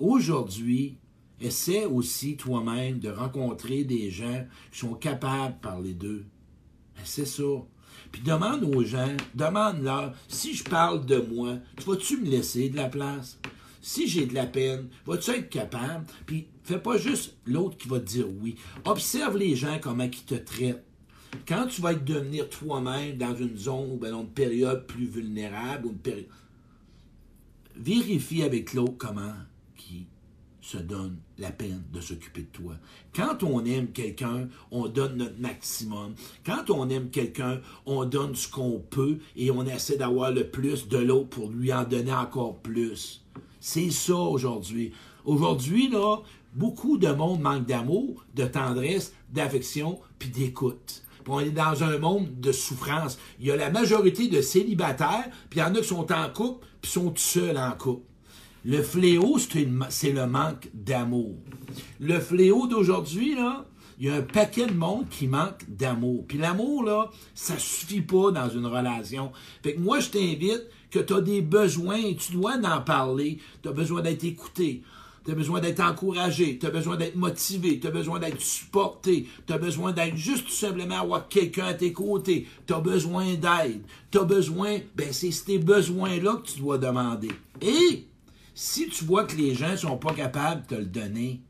aujourd'hui, 0.00 0.96
essaie 1.40 1.84
aussi 1.84 2.36
toi-même 2.36 2.98
de 2.98 3.08
rencontrer 3.08 3.84
des 3.84 4.10
gens 4.10 4.44
qui 4.72 4.80
sont 4.80 4.94
capables 4.94 5.54
de 5.54 5.60
parler 5.60 5.94
d'eux. 5.94 6.24
C'est 7.04 7.24
ça. 7.24 7.44
Puis 8.12 8.22
demande 8.22 8.62
aux 8.64 8.84
gens, 8.84 9.16
demande-leur, 9.34 10.14
si 10.28 10.54
je 10.54 10.64
parle 10.64 11.04
de 11.06 11.16
moi, 11.16 11.56
tu 11.78 11.84
vas-tu 11.84 12.18
me 12.18 12.26
laisser 12.26 12.68
de 12.68 12.76
la 12.76 12.88
place? 12.88 13.38
Si 13.80 14.06
j'ai 14.06 14.26
de 14.26 14.34
la 14.34 14.46
peine, 14.46 14.88
vas-tu 15.06 15.30
être 15.30 15.48
capable? 15.48 16.04
Puis 16.26 16.46
fais 16.62 16.78
pas 16.78 16.98
juste 16.98 17.34
l'autre 17.46 17.76
qui 17.76 17.88
va 17.88 17.98
te 17.98 18.06
dire 18.06 18.26
oui. 18.40 18.54
Observe 18.84 19.36
les 19.36 19.56
gens, 19.56 19.78
comment 19.82 20.04
ils 20.04 20.24
te 20.24 20.34
traitent. 20.34 20.84
Quand 21.48 21.66
tu 21.66 21.80
vas 21.80 21.94
devenir 21.94 22.48
toi-même 22.48 23.16
dans 23.16 23.34
une 23.34 23.56
zone 23.56 23.92
ou 23.92 23.96
dans 23.96 24.20
une 24.20 24.28
période 24.28 24.86
plus 24.86 25.06
vulnérable, 25.06 25.86
ou 25.86 25.90
une 25.90 25.98
période... 25.98 26.28
vérifie 27.74 28.42
avec 28.42 28.74
l'autre 28.74 28.98
comment 28.98 29.34
qui 29.76 30.06
se 30.62 30.78
donne 30.78 31.16
la 31.38 31.50
peine 31.50 31.82
de 31.92 32.00
s'occuper 32.00 32.42
de 32.42 32.46
toi. 32.46 32.74
Quand 33.14 33.42
on 33.42 33.64
aime 33.64 33.88
quelqu'un, 33.88 34.48
on 34.70 34.86
donne 34.86 35.16
notre 35.16 35.38
maximum. 35.38 36.14
Quand 36.46 36.70
on 36.70 36.88
aime 36.88 37.10
quelqu'un, 37.10 37.60
on 37.84 38.04
donne 38.04 38.34
ce 38.34 38.48
qu'on 38.48 38.78
peut 38.78 39.18
et 39.36 39.50
on 39.50 39.66
essaie 39.66 39.96
d'avoir 39.98 40.30
le 40.30 40.48
plus 40.48 40.88
de 40.88 40.98
l'autre 40.98 41.28
pour 41.28 41.50
lui 41.50 41.72
en 41.72 41.82
donner 41.82 42.14
encore 42.14 42.58
plus. 42.58 43.24
C'est 43.60 43.90
ça 43.90 44.14
aujourd'hui. 44.16 44.92
Aujourd'hui, 45.24 45.90
là, 45.90 46.18
beaucoup 46.54 46.96
de 46.96 47.08
monde 47.08 47.40
manque 47.40 47.66
d'amour, 47.66 48.24
de 48.34 48.44
tendresse, 48.44 49.14
d'affection, 49.32 50.00
puis 50.18 50.28
d'écoute. 50.28 51.02
on 51.26 51.40
est 51.40 51.50
dans 51.50 51.82
un 51.82 51.98
monde 51.98 52.40
de 52.40 52.52
souffrance. 52.52 53.18
Il 53.40 53.46
y 53.46 53.50
a 53.50 53.56
la 53.56 53.70
majorité 53.70 54.28
de 54.28 54.40
célibataires, 54.40 55.28
puis 55.50 55.58
il 55.60 55.62
y 55.62 55.66
en 55.66 55.74
a 55.74 55.80
qui 55.80 55.88
sont 55.88 56.12
en 56.12 56.28
couple, 56.30 56.64
puis 56.80 56.90
sont 56.90 57.12
seuls 57.16 57.58
en 57.58 57.72
couple. 57.72 58.11
Le 58.64 58.80
fléau, 58.80 59.38
c'est 59.88 60.12
le 60.12 60.26
manque 60.26 60.68
d'amour. 60.72 61.34
Le 61.98 62.20
fléau 62.20 62.68
d'aujourd'hui, 62.68 63.34
là, 63.34 63.66
il 63.98 64.06
y 64.06 64.08
a 64.08 64.14
un 64.14 64.22
paquet 64.22 64.66
de 64.66 64.72
monde 64.72 65.08
qui 65.10 65.26
manque 65.26 65.64
d'amour. 65.68 66.24
Puis 66.28 66.38
l'amour, 66.38 66.84
là, 66.84 67.10
ça 67.34 67.58
suffit 67.58 68.02
pas 68.02 68.30
dans 68.30 68.48
une 68.48 68.66
relation. 68.66 69.32
Fait 69.62 69.74
que 69.74 69.80
moi, 69.80 69.98
je 69.98 70.10
t'invite 70.10 70.62
que 70.90 71.00
tu 71.00 71.12
as 71.12 71.20
des 71.20 71.42
besoins, 71.42 72.14
tu 72.14 72.32
dois 72.32 72.54
en 72.62 72.80
parler. 72.80 73.38
Tu 73.62 73.68
as 73.68 73.72
besoin 73.72 74.00
d'être 74.00 74.24
écouté. 74.24 74.82
Tu 75.24 75.30
as 75.30 75.34
besoin 75.34 75.60
d'être 75.60 75.80
encouragé, 75.80 76.58
tu 76.58 76.66
as 76.66 76.70
besoin 76.70 76.96
d'être 76.96 77.14
motivé, 77.14 77.78
tu 77.78 77.86
as 77.86 77.92
besoin 77.92 78.18
d'être 78.18 78.40
supporté, 78.40 79.28
tu 79.46 79.52
as 79.52 79.58
besoin 79.58 79.92
d'être 79.92 80.16
juste 80.16 80.46
tout 80.46 80.52
simplement 80.52 80.98
avoir 80.98 81.28
quelqu'un 81.28 81.66
à 81.66 81.74
tes 81.74 81.92
côtés, 81.92 82.48
tu 82.66 82.74
as 82.74 82.80
besoin 82.80 83.34
d'aide, 83.34 83.82
tu 84.10 84.18
as 84.18 84.24
besoin, 84.24 84.78
ben 84.96 85.12
c'est 85.12 85.30
ces 85.30 85.58
besoins-là 85.58 86.40
que 86.42 86.50
tu 86.50 86.58
dois 86.58 86.76
demander. 86.76 87.30
Et 87.60 88.08
si 88.54 88.88
tu 88.88 89.04
vois 89.04 89.24
que 89.24 89.36
les 89.36 89.54
gens 89.54 89.70
ne 89.70 89.76
sont 89.76 89.96
pas 89.96 90.14
capables 90.14 90.62
de 90.62 90.66
te 90.66 90.74
le 90.74 90.86
donner, 90.86 91.40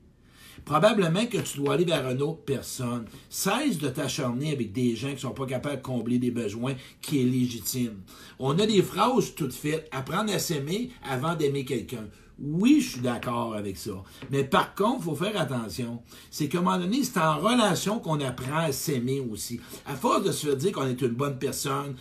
probablement 0.64 1.26
que 1.26 1.38
tu 1.38 1.58
dois 1.58 1.74
aller 1.74 1.84
vers 1.84 2.08
une 2.08 2.22
autre 2.22 2.44
personne. 2.44 3.06
Cesse 3.28 3.78
de 3.78 3.88
t'acharner 3.88 4.52
avec 4.52 4.72
des 4.72 4.94
gens 4.94 5.08
qui 5.08 5.14
ne 5.14 5.20
sont 5.20 5.30
pas 5.30 5.46
capables 5.46 5.78
de 5.78 5.82
combler 5.82 6.18
des 6.18 6.30
besoins 6.30 6.74
qui 7.00 7.20
est 7.20 7.24
légitime. 7.24 8.02
On 8.38 8.58
a 8.58 8.66
des 8.66 8.82
phrases 8.82 9.34
toutes 9.34 9.54
faites. 9.54 9.88
Apprendre 9.90 10.32
à 10.32 10.38
s'aimer 10.38 10.90
avant 11.02 11.34
d'aimer 11.34 11.64
quelqu'un. 11.64 12.06
Oui, 12.38 12.80
je 12.80 12.92
suis 12.92 13.00
d'accord 13.00 13.54
avec 13.54 13.76
ça. 13.76 14.02
Mais 14.30 14.42
par 14.42 14.74
contre, 14.74 14.98
il 15.00 15.04
faut 15.04 15.14
faire 15.14 15.40
attention. 15.40 16.02
C'est 16.30 16.48
qu'à 16.48 16.58
un 16.58 16.62
moment 16.62 16.78
donné, 16.78 17.04
c'est 17.04 17.18
en 17.18 17.38
relation 17.38 17.98
qu'on 17.98 18.20
apprend 18.20 18.58
à 18.58 18.72
s'aimer 18.72 19.20
aussi. 19.20 19.60
À 19.86 19.94
force 19.94 20.24
de 20.24 20.32
se 20.32 20.46
faire 20.46 20.56
dire 20.56 20.72
qu'on 20.72 20.86
est 20.86 21.00
une 21.00 21.08
bonne 21.08 21.38
personne, 21.38 21.94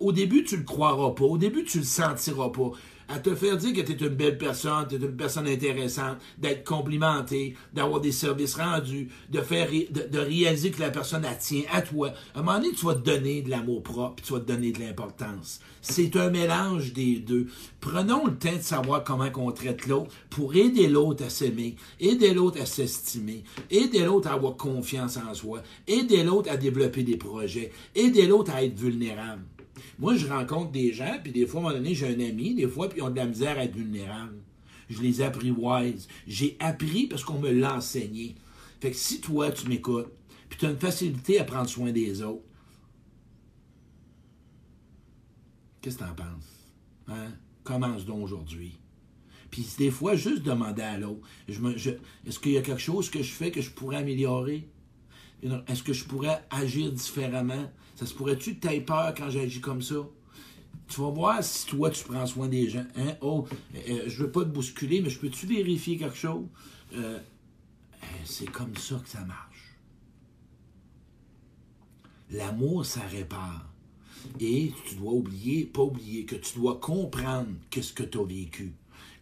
Au 0.00 0.12
début, 0.12 0.44
tu 0.44 0.56
le 0.56 0.62
croiras 0.62 1.10
pas. 1.10 1.24
Au 1.24 1.38
début, 1.38 1.64
tu 1.64 1.78
le 1.78 1.84
sentiras 1.84 2.50
pas 2.50 2.70
à 3.08 3.18
te 3.18 3.34
faire 3.34 3.56
dire 3.56 3.72
que 3.72 3.80
tu 3.80 3.92
es 3.92 4.06
une 4.06 4.14
belle 4.14 4.38
personne, 4.38 4.86
tu 4.88 4.96
es 4.96 4.98
une 4.98 5.16
personne 5.16 5.48
intéressante, 5.48 6.18
d'être 6.36 6.64
complimenté, 6.64 7.56
d'avoir 7.72 8.00
des 8.00 8.12
services 8.12 8.54
rendus, 8.54 9.08
de 9.30 9.40
faire 9.40 9.68
de, 9.70 10.18
réaliser 10.18 10.70
que 10.70 10.80
la 10.80 10.90
personne 10.90 11.24
a 11.24 11.34
tient 11.34 11.62
à 11.72 11.82
toi. 11.82 12.12
À 12.34 12.40
un 12.40 12.42
moment 12.42 12.58
donné, 12.58 12.72
tu 12.72 12.84
vas 12.84 12.94
te 12.94 13.00
donner 13.00 13.42
de 13.42 13.50
l'amour 13.50 13.82
propre, 13.82 14.22
tu 14.22 14.32
vas 14.32 14.40
te 14.40 14.46
donner 14.46 14.72
de 14.72 14.80
l'importance. 14.80 15.60
C'est 15.80 16.16
un 16.16 16.30
mélange 16.30 16.92
des 16.92 17.16
deux. 17.16 17.46
Prenons 17.80 18.26
le 18.26 18.36
temps 18.36 18.56
de 18.56 18.62
savoir 18.62 19.04
comment 19.04 19.28
on 19.36 19.52
traite 19.52 19.86
l'autre 19.86 20.10
pour 20.28 20.54
aider 20.54 20.88
l'autre 20.88 21.24
à 21.24 21.30
s'aimer, 21.30 21.76
aider 22.00 22.34
l'autre 22.34 22.60
à 22.60 22.66
s'estimer, 22.66 23.44
aider 23.70 24.04
l'autre 24.04 24.28
à 24.28 24.34
avoir 24.34 24.56
confiance 24.56 25.16
en 25.16 25.32
soi, 25.32 25.62
aider 25.86 26.24
l'autre 26.24 26.50
à 26.50 26.56
développer 26.56 27.04
des 27.04 27.16
projets, 27.16 27.72
aider 27.94 28.26
l'autre 28.26 28.52
à 28.52 28.62
être 28.62 28.78
vulnérable. 28.78 29.42
Moi, 29.98 30.16
je 30.16 30.26
rencontre 30.26 30.70
des 30.72 30.92
gens, 30.92 31.18
puis 31.22 31.32
des 31.32 31.46
fois, 31.46 31.60
à 31.60 31.64
un 31.64 31.66
moment 31.66 31.78
donné, 31.78 31.94
j'ai 31.94 32.08
un 32.08 32.20
ami, 32.20 32.54
des 32.54 32.68
fois, 32.68 32.88
puis 32.88 32.98
ils 32.98 33.02
ont 33.02 33.10
de 33.10 33.16
la 33.16 33.26
misère 33.26 33.58
à 33.58 33.64
être 33.64 33.74
vulnérables. 33.74 34.38
Je 34.88 35.02
les 35.02 35.50
wise. 35.50 36.08
J'ai 36.26 36.56
appris 36.60 37.06
parce 37.06 37.22
qu'on 37.22 37.38
me 37.38 37.50
l'a 37.50 37.76
enseigné. 37.76 38.36
Fait 38.80 38.90
que 38.90 38.96
si 38.96 39.20
toi, 39.20 39.50
tu 39.50 39.68
m'écoutes, 39.68 40.08
puis 40.48 40.58
tu 40.58 40.66
as 40.66 40.70
une 40.70 40.78
facilité 40.78 41.40
à 41.40 41.44
prendre 41.44 41.68
soin 41.68 41.92
des 41.92 42.22
autres, 42.22 42.44
qu'est-ce 45.80 45.98
que 45.98 46.04
tu 46.04 46.10
en 46.10 46.14
penses? 46.14 46.72
Hein? 47.08 47.32
Commence 47.64 48.06
donc 48.06 48.22
aujourd'hui. 48.22 48.78
Puis 49.50 49.66
des 49.78 49.90
fois, 49.90 50.14
juste 50.14 50.42
demander 50.42 50.82
à 50.82 50.98
l'autre, 50.98 51.26
est-ce 51.48 52.38
qu'il 52.38 52.52
y 52.52 52.58
a 52.58 52.62
quelque 52.62 52.80
chose 52.80 53.10
que 53.10 53.22
je 53.22 53.32
fais 53.32 53.50
que 53.50 53.60
je 53.60 53.70
pourrais 53.70 53.96
améliorer? 53.96 54.68
Est-ce 55.66 55.82
que 55.82 55.92
je 55.92 56.04
pourrais 56.04 56.42
agir 56.50 56.92
différemment? 56.92 57.70
Ça 57.98 58.06
se 58.06 58.14
pourrait-tu 58.14 58.54
que 58.54 58.68
tu 58.68 58.80
peur 58.82 59.12
quand 59.12 59.28
j'agis 59.28 59.60
comme 59.60 59.82
ça? 59.82 59.96
Tu 60.86 61.00
vas 61.00 61.10
voir 61.10 61.42
si 61.42 61.66
toi, 61.66 61.90
tu 61.90 62.04
prends 62.04 62.26
soin 62.26 62.46
des 62.46 62.70
gens. 62.70 62.86
Hein? 62.94 63.16
Oh, 63.20 63.44
euh, 63.74 63.78
euh, 63.88 64.04
je 64.06 64.22
veux 64.22 64.30
pas 64.30 64.44
te 64.44 64.50
bousculer, 64.50 65.00
mais 65.00 65.10
je 65.10 65.18
peux-tu 65.18 65.46
vérifier 65.46 65.96
quelque 65.96 66.16
chose? 66.16 66.46
Euh, 66.94 67.18
c'est 68.24 68.48
comme 68.52 68.76
ça 68.76 69.00
que 69.02 69.08
ça 69.08 69.24
marche. 69.24 69.74
L'amour, 72.30 72.86
ça 72.86 73.00
répare. 73.00 73.68
Et 74.38 74.72
tu 74.86 74.94
dois 74.94 75.14
oublier, 75.14 75.64
pas 75.64 75.82
oublier, 75.82 76.24
que 76.24 76.36
tu 76.36 76.56
dois 76.56 76.78
comprendre 76.78 77.48
qu'est-ce 77.68 77.92
que 77.92 78.04
tu 78.04 78.16
as 78.16 78.24
vécu 78.24 78.74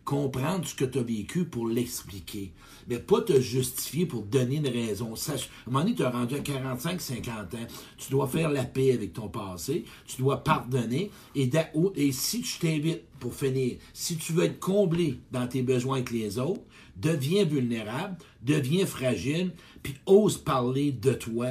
comprendre 0.06 0.64
ce 0.64 0.74
que 0.74 0.84
tu 0.84 0.98
as 0.98 1.02
vécu 1.02 1.44
pour 1.44 1.68
l'expliquer. 1.68 2.52
Mais 2.88 3.00
pas 3.00 3.20
te 3.20 3.38
justifier 3.40 4.06
pour 4.06 4.22
donner 4.22 4.56
une 4.56 4.68
raison. 4.68 5.16
Ça, 5.16 5.32
à 5.32 5.34
un 5.34 5.38
moment 5.66 5.80
donné, 5.80 5.96
tu 5.96 6.04
as 6.04 6.10
rendu 6.10 6.36
à 6.36 6.38
45, 6.38 7.00
50 7.00 7.54
ans. 7.54 7.66
Tu 7.98 8.10
dois 8.12 8.28
faire 8.28 8.48
la 8.48 8.64
paix 8.64 8.92
avec 8.92 9.12
ton 9.12 9.28
passé. 9.28 9.84
Tu 10.06 10.22
dois 10.22 10.44
pardonner. 10.44 11.10
Et, 11.34 11.50
et 11.96 12.12
si 12.12 12.40
tu 12.40 12.58
t'invites, 12.60 13.02
pour 13.18 13.34
finir, 13.34 13.78
si 13.92 14.16
tu 14.16 14.32
veux 14.32 14.44
être 14.44 14.60
comblé 14.60 15.18
dans 15.32 15.48
tes 15.48 15.62
besoins 15.62 15.96
avec 15.96 16.12
les 16.12 16.38
autres, 16.38 16.62
deviens 16.96 17.44
vulnérable, 17.44 18.16
deviens 18.42 18.86
fragile, 18.86 19.52
puis 19.82 19.96
ose 20.06 20.38
parler 20.38 20.92
de 20.92 21.14
toi 21.14 21.48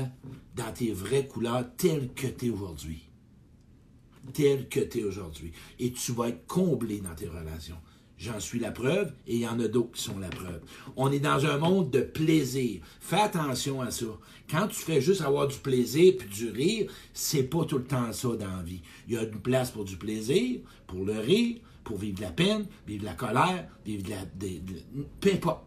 dans 0.56 0.72
tes 0.72 0.94
vraies 0.94 1.28
couleurs 1.28 1.66
telles 1.76 2.14
que 2.14 2.28
tu 2.28 2.48
es 2.48 2.50
aujourd'hui. 2.52 3.04
Telles 4.32 4.70
que 4.70 4.80
tu 4.80 5.00
es 5.00 5.04
aujourd'hui. 5.04 5.52
Et 5.78 5.92
tu 5.92 6.14
vas 6.14 6.30
être 6.30 6.48
comblé 6.48 7.02
dans 7.02 7.16
tes 7.16 7.28
relations. 7.28 7.78
J'en 8.18 8.40
suis 8.40 8.60
la 8.60 8.72
preuve 8.72 9.12
et 9.28 9.36
il 9.36 9.42
y 9.42 9.48
en 9.48 9.60
a 9.60 9.68
d'autres 9.68 9.92
qui 9.92 10.02
sont 10.04 10.20
la 10.20 10.30
preuve. 10.30 10.62
On 10.96 11.12
est 11.12 11.20
dans 11.20 11.46
un 11.46 11.58
monde 11.58 11.90
de 11.92 12.00
plaisir. 12.00 12.82
Fais 13.02 13.20
attention 13.20 13.82
à 13.82 13.92
ça. 13.92 14.06
Quand 14.50 14.68
tu 14.68 14.80
fais 14.80 15.02
juste 15.02 15.22
avoir 15.22 15.48
du 15.48 15.58
plaisir 15.58 16.14
puis 16.18 16.30
du 16.30 16.50
rire, 16.50 16.92
c'est 17.14 17.44
pas 17.44 17.66
tout 17.66 17.78
le 17.78 17.84
temps 17.84 18.14
ça 18.14 18.30
dans 18.30 18.58
la 18.58 18.64
vie. 18.64 18.82
Il 19.08 19.16
y 19.16 19.18
a 19.18 19.24
une 19.24 19.42
place 19.42 19.72
pour 19.72 19.84
du 19.84 19.98
plaisir, 19.98 20.62
pour 20.88 21.04
le 21.04 21.20
rire, 21.20 21.58
pour 21.84 21.98
vivre 21.98 22.18
de 22.18 22.22
la 22.22 22.32
peine, 22.32 22.66
vivre 22.88 23.02
de 23.02 23.06
la 23.06 23.16
colère, 23.16 23.68
vivre 23.86 24.04
de 24.04 24.10
la. 24.12 24.26
De, 24.26 24.60
peu 25.20 25.32
importe. 25.34 25.66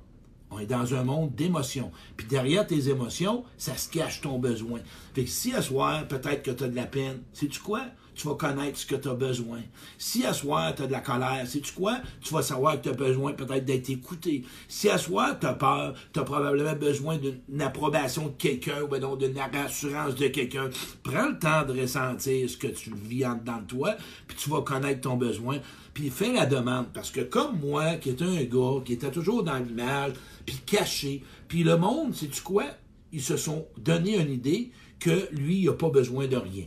On 0.50 0.58
est 0.58 0.66
dans 0.66 0.94
un 0.94 1.04
monde 1.04 1.34
d'émotions. 1.34 1.92
Puis 2.16 2.26
derrière 2.26 2.66
tes 2.66 2.88
émotions, 2.88 3.44
ça 3.58 3.76
se 3.76 3.90
cache 3.90 4.22
ton 4.22 4.38
besoin. 4.38 4.80
Fait 5.12 5.24
que 5.24 5.30
si 5.30 5.52
à 5.52 5.60
soir, 5.60 6.08
peut-être 6.08 6.42
que 6.42 6.50
tu 6.50 6.64
as 6.64 6.68
de 6.68 6.74
la 6.74 6.86
peine, 6.86 7.20
sais-tu 7.34 7.60
quoi? 7.60 7.82
Tu 8.18 8.26
vas 8.26 8.34
connaître 8.34 8.76
ce 8.76 8.84
que 8.84 8.96
tu 8.96 9.08
as 9.08 9.14
besoin. 9.14 9.60
Si 9.96 10.26
à 10.26 10.32
soir, 10.32 10.74
tu 10.74 10.82
as 10.82 10.86
de 10.88 10.92
la 10.92 11.00
colère, 11.00 11.46
sais-tu 11.46 11.72
quoi? 11.72 11.98
Tu 12.20 12.34
vas 12.34 12.42
savoir 12.42 12.76
que 12.76 12.82
tu 12.82 12.88
as 12.88 12.94
besoin 12.94 13.32
peut-être 13.32 13.64
d'être 13.64 13.88
écouté. 13.90 14.42
Si 14.66 14.88
à 14.90 14.98
soir, 14.98 15.38
tu 15.38 15.46
as 15.46 15.54
peur, 15.54 15.94
tu 16.12 16.18
as 16.18 16.24
probablement 16.24 16.74
besoin 16.74 17.16
d'une 17.16 17.62
approbation 17.62 18.26
de 18.26 18.32
quelqu'un 18.32 18.82
ou 18.82 18.88
ben 18.88 19.00
d'une 19.16 19.38
assurance 19.38 20.16
de 20.16 20.26
quelqu'un. 20.26 20.68
Prends 21.04 21.28
le 21.28 21.38
temps 21.38 21.64
de 21.64 21.80
ressentir 21.80 22.50
ce 22.50 22.56
que 22.56 22.66
tu 22.66 22.92
vis 22.92 23.24
en 23.24 23.36
dedans 23.36 23.58
de 23.58 23.66
toi, 23.66 23.94
puis 24.26 24.36
tu 24.36 24.50
vas 24.50 24.62
connaître 24.62 25.02
ton 25.02 25.16
besoin. 25.16 25.58
Puis 25.94 26.10
fais 26.10 26.32
la 26.32 26.46
demande. 26.46 26.86
Parce 26.92 27.12
que 27.12 27.20
comme 27.20 27.60
moi, 27.60 27.94
qui 27.94 28.10
était 28.10 28.24
un 28.24 28.42
gars, 28.42 28.82
qui 28.84 28.94
était 28.94 29.12
toujours 29.12 29.44
dans 29.44 29.58
l'image, 29.58 30.14
puis 30.44 30.56
caché, 30.66 31.22
puis 31.46 31.62
le 31.62 31.76
monde, 31.76 32.16
sais-tu 32.16 32.42
quoi? 32.42 32.64
Ils 33.12 33.22
se 33.22 33.36
sont 33.36 33.68
donné 33.76 34.18
une 34.18 34.32
idée 34.32 34.72
que 34.98 35.28
lui, 35.30 35.60
il 35.60 35.66
n'a 35.66 35.74
pas 35.74 35.88
besoin 35.88 36.26
de 36.26 36.36
rien. 36.36 36.64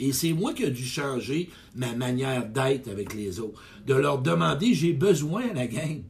Et 0.00 0.12
c'est 0.12 0.32
moi 0.32 0.52
qui 0.54 0.64
ai 0.64 0.70
dû 0.70 0.84
changer 0.84 1.50
ma 1.74 1.92
manière 1.94 2.46
d'être 2.46 2.88
avec 2.88 3.14
les 3.14 3.40
autres. 3.40 3.60
De 3.86 3.94
leur 3.94 4.20
demander, 4.20 4.74
j'ai 4.74 4.92
besoin, 4.92 5.52
la 5.54 5.66
gang. 5.66 6.02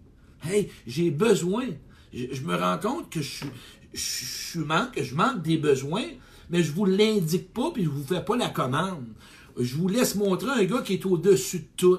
Hey, 0.44 0.68
j'ai 0.86 1.10
besoin. 1.10 1.66
Je, 2.12 2.40
me 2.42 2.54
rends 2.54 2.78
compte 2.78 3.10
que 3.10 3.20
je, 3.22 3.44
je, 3.92 4.60
manque, 4.60 5.00
je 5.00 5.14
manque 5.14 5.42
des 5.42 5.58
besoins, 5.58 6.06
mais 6.50 6.62
je 6.62 6.72
vous 6.72 6.84
l'indique 6.84 7.52
pas, 7.52 7.70
puis 7.70 7.84
je 7.84 7.88
vous 7.88 8.04
fais 8.04 8.24
pas 8.24 8.36
la 8.36 8.48
commande. 8.48 9.06
Je 9.58 9.74
vous 9.76 9.88
laisse 9.88 10.14
montrer 10.14 10.50
un 10.50 10.64
gars 10.64 10.82
qui 10.82 10.94
est 10.94 11.06
au-dessus 11.06 11.60
de 11.60 11.68
tout. 11.76 11.98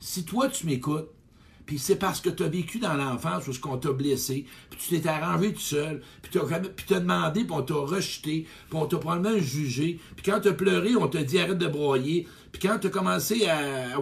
Si 0.00 0.24
toi, 0.24 0.48
tu 0.48 0.66
m'écoutes, 0.66 1.08
c'est 1.78 1.96
parce 1.96 2.20
que 2.20 2.30
tu 2.30 2.42
as 2.42 2.48
vécu 2.48 2.78
dans 2.78 2.94
l'enfance 2.94 3.46
où 3.48 3.52
ce 3.52 3.60
qu'on 3.60 3.76
t'a 3.76 3.92
blessé, 3.92 4.46
puis 4.70 4.78
tu 4.80 5.00
t'es 5.00 5.08
arrangé 5.08 5.52
tout 5.52 5.60
seul, 5.60 6.02
puis 6.22 6.30
tu 6.30 6.38
as, 6.94 7.00
demandé, 7.00 7.44
puis 7.44 7.52
on 7.52 7.62
t'a 7.62 7.74
rejeté, 7.74 8.46
puis 8.68 8.78
on 8.78 8.86
t'a 8.86 8.98
probablement 8.98 9.38
jugé, 9.38 9.98
puis 10.16 10.30
quand 10.30 10.40
tu 10.40 10.48
as 10.48 10.52
pleuré, 10.52 10.96
on 10.96 11.08
t'a 11.08 11.22
dit 11.22 11.38
arrête 11.38 11.58
de 11.58 11.66
broyer, 11.66 12.26
puis 12.52 12.60
quand 12.60 12.78
tu 12.78 12.88
as 12.88 12.90
commencé 12.90 13.46
à, 13.46 13.98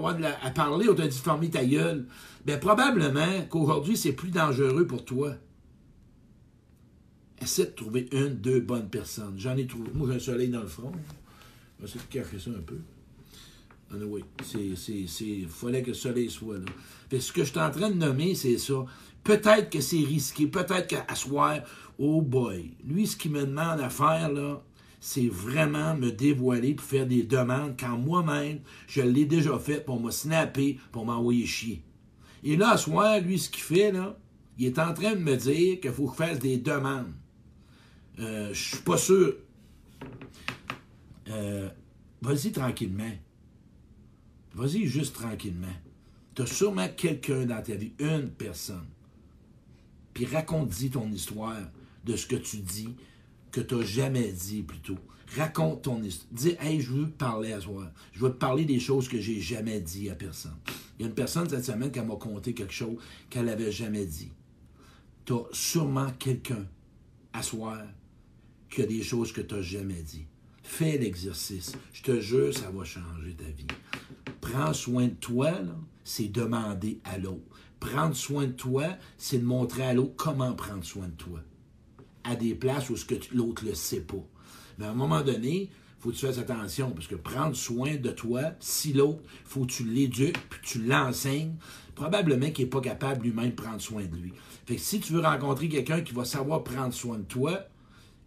parler, 0.55 0.89
on 0.89 0.95
t'a 0.95 1.07
dit 1.07 1.19
fermer 1.19 1.51
ta 1.51 1.65
gueule. 1.65 2.07
Bien, 2.45 2.59
probablement 2.59 3.47
qu'aujourd'hui, 3.49 3.97
c'est 3.97 4.13
plus 4.13 4.31
dangereux 4.31 4.87
pour 4.87 5.05
toi. 5.05 5.35
Essaie 7.41 7.67
de 7.67 7.71
trouver 7.71 8.09
une, 8.13 8.37
deux 8.37 8.61
bonnes 8.61 8.89
personnes. 8.89 9.35
J'en 9.39 9.57
ai 9.57 9.67
trouvé. 9.67 9.91
Moi, 9.95 10.09
j'ai 10.11 10.17
un 10.17 10.19
soleil 10.19 10.49
dans 10.49 10.61
le 10.61 10.67
front. 10.67 10.93
On 10.93 11.83
va 11.83 11.89
essayer 11.89 12.01
de 12.01 12.13
cacher 12.13 12.39
ça 12.39 12.51
un 12.51 12.63
peu. 12.63 12.79
Oui, 13.93 14.25
il 14.55 15.49
fallait 15.49 15.83
que 15.83 15.89
le 15.89 15.95
soleil 15.95 16.31
soit 16.31 16.59
là. 16.59 17.21
ce 17.21 17.33
que 17.33 17.43
je 17.43 17.51
suis 17.51 17.59
en 17.59 17.71
train 17.71 17.91
de 17.91 17.97
nommer, 17.97 18.35
c'est 18.35 18.59
ça. 18.59 18.85
Peut-être 19.25 19.69
que 19.69 19.81
c'est 19.81 19.99
risqué, 19.99 20.47
peut-être 20.47 20.87
qu'à 20.87 21.15
soir, 21.15 21.59
oh 21.99 22.23
boy, 22.23 22.71
lui, 22.85 23.07
ce 23.07 23.17
qu'il 23.17 23.33
me 23.33 23.41
demande 23.41 23.81
à 23.81 23.91
faire, 23.91 24.33
là, 24.33 24.63
c'est 25.01 25.29
vraiment 25.29 25.97
me 25.97 26.11
dévoiler 26.11 26.75
pour 26.75 26.87
faire 26.87 27.07
des 27.07 27.23
demandes 27.25 27.75
quand 27.79 27.97
moi-même, 27.97 28.61
je 28.87 29.01
l'ai 29.01 29.25
déjà 29.25 29.59
fait 29.59 29.85
pour 29.85 30.01
me 30.01 30.11
snapper, 30.11 30.79
pour 30.93 31.05
m'envoyer 31.05 31.47
chier. 31.47 31.83
Et 32.45 32.57
là, 32.57 32.71
à 32.71 32.77
soir, 32.77 33.21
lui, 33.21 33.39
ce 33.39 33.51
qu'il 33.51 33.63
fait, 33.63 33.93
là, 33.93 34.17
il 34.59 34.67
est 34.67 34.79
en 34.79 34.95
train 34.95 35.13
de 35.13 35.21
me 35.21 35.37
dire 35.37 35.81
qu'il 35.81 35.91
faut 35.91 36.07
que 36.07 36.13
je 36.13 36.17
fasse 36.17 36.39
des 36.39 36.59
demandes. 36.59 37.13
Euh, 38.19 38.53
je 38.53 38.69
suis 38.69 38.83
pas 38.83 38.99
sûr. 38.99 39.35
Euh, 41.29 41.69
vas-y 42.21 42.53
tranquillement. 42.53 43.13
Vas-y 44.61 44.85
juste 44.85 45.15
tranquillement. 45.15 45.75
Tu 46.35 46.43
as 46.43 46.47
sûrement 46.47 46.87
quelqu'un 46.95 47.47
dans 47.47 47.63
ta 47.63 47.75
vie, 47.77 47.93
une 47.99 48.29
personne. 48.29 48.85
Puis 50.13 50.27
raconte-y 50.27 50.91
ton 50.91 51.11
histoire 51.11 51.63
de 52.05 52.15
ce 52.15 52.27
que 52.27 52.37
tu 52.37 52.59
dis, 52.59 52.95
que 53.53 53.63
tu 53.63 53.75
n'as 53.75 53.85
jamais 53.85 54.31
dit 54.31 54.63
plutôt. 54.63 54.99
Raconte 55.35 55.81
ton 55.81 56.03
histoire. 56.03 56.29
Dis, 56.33 56.57
hey, 56.61 56.79
je 56.79 56.93
veux 56.93 57.09
parler 57.09 57.55
à 57.55 57.61
soi. 57.63 57.91
Je 58.13 58.21
veux 58.21 58.29
te 58.29 58.37
parler 58.37 58.67
des 58.67 58.81
choses 58.81 59.09
que 59.09 59.19
j'ai 59.19 59.41
jamais 59.41 59.81
dit 59.81 60.11
à 60.11 60.15
personne. 60.15 60.59
Il 60.99 61.03
y 61.03 61.05
a 61.07 61.09
une 61.09 61.15
personne 61.15 61.49
cette 61.49 61.65
semaine 61.65 61.91
qui 61.91 62.01
m'a 62.01 62.17
conté 62.17 62.53
quelque 62.53 62.75
chose 62.75 62.99
qu'elle 63.31 63.47
n'avait 63.47 63.73
jamais 63.73 64.05
dit. 64.05 64.31
Tu 65.25 65.33
as 65.33 65.45
sûrement 65.53 66.11
quelqu'un 66.19 66.67
à 67.33 67.43
soi 67.43 67.79
qui 68.69 68.83
a 68.83 68.87
des 68.87 69.03
choses 69.03 69.33
que 69.33 69.41
tu 69.41 69.55
n'as 69.55 69.63
jamais 69.63 70.03
dit. 70.03 70.27
Fais 70.63 70.99
l'exercice. 70.99 71.73
Je 71.95 72.03
te 72.03 72.21
jure, 72.21 72.55
ça 72.55 72.71
va 72.71 72.85
changer 72.85 73.33
ta 73.33 73.45
vie. 73.45 73.67
Prends 74.53 74.73
soin 74.73 75.07
de 75.07 75.15
toi, 75.15 75.53
c'est 76.03 76.27
demander 76.27 77.01
à 77.05 77.19
l'autre. 77.19 77.45
Prendre 77.79 78.17
soin 78.17 78.47
de 78.47 78.53
toi, 78.53 78.85
c'est 79.17 79.39
de 79.39 79.45
montrer 79.45 79.85
à 79.85 79.95
l'autre 79.95 80.15
comment 80.17 80.55
prendre 80.55 80.83
soin 80.85 81.07
de 81.07 81.13
toi. 81.13 81.39
À 82.25 82.35
des 82.35 82.57
places 82.57 82.91
où 82.91 82.97
l'autre 83.33 83.65
ne 83.65 83.69
le 83.69 83.75
sait 83.77 84.01
pas. 84.01 84.27
Mais 84.77 84.87
à 84.87 84.91
un 84.91 84.95
moment 84.95 85.23
donné, 85.23 85.71
il 85.71 86.03
faut 86.03 86.11
que 86.11 86.17
tu 86.17 86.27
fasses 86.27 86.39
attention, 86.39 86.91
parce 86.91 87.07
que 87.07 87.15
prendre 87.15 87.55
soin 87.55 87.95
de 87.95 88.11
toi, 88.11 88.43
si 88.59 88.93
l'autre, 88.93 89.23
faut 89.45 89.67
que 89.67 89.71
tu 89.71 89.85
l'éduques, 89.85 90.39
puis 90.49 90.61
tu 90.65 90.83
l'enseignes, 90.83 91.55
probablement 91.95 92.51
qu'il 92.51 92.65
n'est 92.65 92.71
pas 92.71 92.81
capable 92.81 93.23
lui-même 93.27 93.51
de 93.51 93.55
prendre 93.55 93.81
soin 93.81 94.03
de 94.03 94.17
lui. 94.17 94.33
Fait 94.67 94.75
que 94.75 94.83
si 94.83 94.99
tu 94.99 95.13
veux 95.13 95.21
rencontrer 95.21 95.69
quelqu'un 95.69 96.01
qui 96.01 96.13
va 96.13 96.25
savoir 96.25 96.65
prendre 96.65 96.93
soin 96.93 97.19
de 97.19 97.25
toi, 97.25 97.61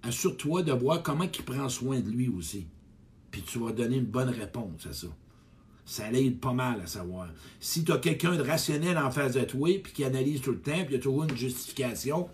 assure-toi 0.04 0.64
de 0.64 0.72
voir 0.72 1.04
comment 1.04 1.26
il 1.26 1.44
prend 1.44 1.68
soin 1.68 2.00
de 2.00 2.10
lui 2.10 2.30
aussi. 2.30 2.68
puis 3.30 3.42
tu 3.42 3.60
vas 3.60 3.74
donner 3.74 3.98
une 3.98 4.06
bonne 4.06 4.30
réponse 4.30 4.86
à 4.86 4.94
ça. 4.94 5.08
Ça 5.86 6.10
l'aide 6.10 6.40
pas 6.40 6.54
mal 6.54 6.82
à 6.82 6.88
savoir. 6.88 7.28
Si 7.60 7.84
tu 7.84 7.92
as 7.92 7.98
quelqu'un 7.98 8.36
de 8.36 8.42
rationnel 8.42 8.98
en 8.98 9.12
face 9.12 9.34
de 9.34 9.42
toi, 9.42 9.70
puis 9.84 9.94
qui 9.94 10.04
analyse 10.04 10.42
tout 10.42 10.52
le 10.52 10.62
temps, 10.62 10.84
puis 10.86 10.96
il 10.96 10.96
a 10.96 11.00
toujours 11.00 11.24
une 11.24 11.36
justification, 11.36 12.30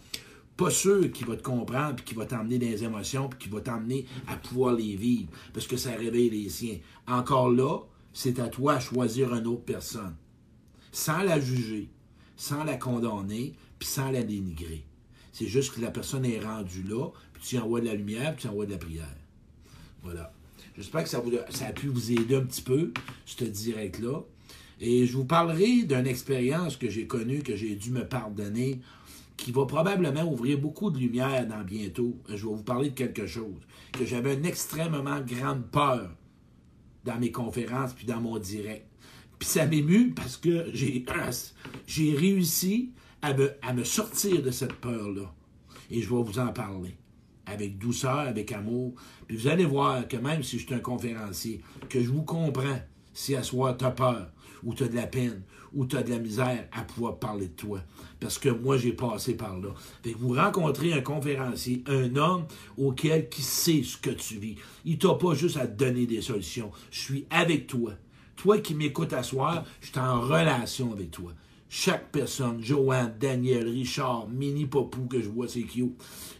pas 0.55 0.69
sûr 0.69 1.11
qu'il 1.11 1.25
va 1.25 1.35
te 1.35 1.41
comprendre, 1.41 1.95
puis 1.95 2.05
qu'il 2.05 2.17
va 2.17 2.25
t'emmener 2.25 2.59
des 2.59 2.83
émotions, 2.83 3.29
puis 3.29 3.39
qu'il 3.39 3.51
va 3.51 3.61
t'emmener 3.61 4.05
à 4.27 4.35
pouvoir 4.35 4.73
les 4.75 4.95
vivre, 4.95 5.29
parce 5.53 5.65
que 5.65 5.77
ça 5.77 5.91
réveille 5.91 6.29
les 6.29 6.49
siens. 6.49 6.77
Encore 7.07 7.49
là, 7.49 7.79
c'est 8.13 8.39
à 8.39 8.49
toi 8.49 8.75
de 8.75 8.81
choisir 8.81 9.33
une 9.33 9.47
autre 9.47 9.63
personne, 9.63 10.15
sans 10.91 11.23
la 11.23 11.39
juger, 11.39 11.89
sans 12.35 12.63
la 12.63 12.75
condamner, 12.75 13.53
puis 13.79 13.87
sans 13.87 14.11
la 14.11 14.23
dénigrer. 14.23 14.85
C'est 15.31 15.47
juste 15.47 15.73
que 15.73 15.81
la 15.81 15.91
personne 15.91 16.25
est 16.25 16.39
rendue 16.39 16.83
là, 16.83 17.09
puis 17.33 17.43
tu 17.43 17.57
envoies 17.57 17.81
de 17.81 17.85
la 17.85 17.95
lumière, 17.95 18.35
puis 18.35 18.43
tu 18.43 18.47
envoies 18.49 18.65
de 18.65 18.71
la 18.71 18.77
prière. 18.77 19.15
Voilà. 20.03 20.33
J'espère 20.79 21.03
que 21.03 21.09
ça, 21.09 21.19
a 21.19 21.73
pu 21.73 21.87
vous 21.87 22.13
aider 22.13 22.35
un 22.35 22.45
petit 22.45 22.61
peu, 22.61 22.93
ce 23.25 23.43
direct-là. 23.43 24.21
Et 24.79 25.05
je 25.05 25.17
vous 25.17 25.25
parlerai 25.25 25.83
d'une 25.83 26.07
expérience 26.07 26.77
que 26.77 26.89
j'ai 26.89 27.05
connue, 27.05 27.43
que 27.43 27.57
j'ai 27.57 27.75
dû 27.75 27.91
me 27.91 28.07
pardonner, 28.07 28.79
qui 29.35 29.51
va 29.51 29.65
probablement 29.65 30.23
ouvrir 30.23 30.57
beaucoup 30.57 30.89
de 30.89 30.97
lumière 30.97 31.45
dans 31.45 31.65
bientôt. 31.65 32.17
Je 32.29 32.35
vais 32.35 32.55
vous 32.55 32.63
parler 32.63 32.91
de 32.91 32.95
quelque 32.95 33.27
chose, 33.27 33.59
que 33.91 34.05
j'avais 34.05 34.35
une 34.35 34.45
extrêmement 34.45 35.19
grande 35.19 35.65
peur 35.69 36.11
dans 37.03 37.19
mes 37.19 37.33
conférences 37.33 37.93
puis 37.93 38.05
dans 38.05 38.21
mon 38.21 38.39
direct. 38.39 38.87
Puis 39.37 39.49
ça 39.49 39.65
m'émue 39.65 40.13
parce 40.13 40.37
que 40.37 40.67
j'ai, 40.71 41.05
j'ai 41.87 42.15
réussi 42.15 42.93
à 43.21 43.33
me, 43.33 43.51
à 43.63 43.73
me 43.73 43.83
sortir 43.83 44.41
de 44.41 44.51
cette 44.51 44.75
peur-là. 44.75 45.33
Et 45.91 46.01
je 46.01 46.09
vais 46.09 46.23
vous 46.23 46.39
en 46.39 46.53
parler 46.53 46.95
avec 47.51 47.77
douceur, 47.77 48.19
avec 48.19 48.51
amour. 48.51 48.93
Puis 49.27 49.37
vous 49.37 49.47
allez 49.47 49.65
voir 49.65 50.07
que 50.07 50.17
même 50.17 50.43
si 50.43 50.59
je 50.59 50.65
suis 50.65 50.75
un 50.75 50.79
conférencier, 50.79 51.61
que 51.89 52.01
je 52.01 52.09
vous 52.09 52.23
comprends 52.23 52.79
si 53.13 53.35
à 53.35 53.43
soi 53.43 53.73
tu 53.73 53.85
as 53.85 53.91
peur, 53.91 54.31
ou 54.63 54.73
tu 54.73 54.83
as 54.83 54.87
de 54.87 54.95
la 54.95 55.07
peine, 55.07 55.41
ou 55.73 55.85
tu 55.85 55.97
as 55.97 56.03
de 56.03 56.09
la 56.09 56.19
misère 56.19 56.67
à 56.71 56.83
pouvoir 56.83 57.17
parler 57.17 57.47
de 57.47 57.53
toi. 57.53 57.81
Parce 58.19 58.37
que 58.37 58.49
moi, 58.49 58.77
j'ai 58.77 58.93
passé 58.93 59.35
par 59.35 59.57
là. 59.59 59.69
Fait 60.03 60.11
que 60.11 60.17
vous 60.17 60.33
rencontrez 60.33 60.93
un 60.93 61.01
conférencier, 61.01 61.83
un 61.87 62.15
homme 62.15 62.45
auquel 62.77 63.29
qui 63.29 63.41
sait 63.41 63.83
ce 63.83 63.97
que 63.97 64.09
tu 64.09 64.35
vis. 64.35 64.55
Il 64.85 64.97
t'a 64.97 65.13
pas 65.13 65.33
juste 65.33 65.57
à 65.57 65.67
donner 65.67 66.05
des 66.05 66.21
solutions. 66.21 66.71
Je 66.91 66.99
suis 66.99 67.25
avec 67.29 67.67
toi. 67.67 67.93
Toi 68.35 68.59
qui 68.59 68.73
m'écoutes 68.73 69.13
à 69.13 69.23
soir, 69.23 69.65
je 69.81 69.87
suis 69.87 69.99
en 69.99 70.21
relation 70.21 70.91
avec 70.93 71.11
toi 71.11 71.33
chaque 71.69 72.11
personne, 72.11 72.61
Joanne, 72.63 73.15
Daniel, 73.19 73.69
Richard, 73.69 74.27
Mini 74.27 74.65
Popou 74.65 75.05
que 75.05 75.21
je 75.21 75.29
vois, 75.29 75.47
c'est 75.47 75.61
cute, 75.61 75.93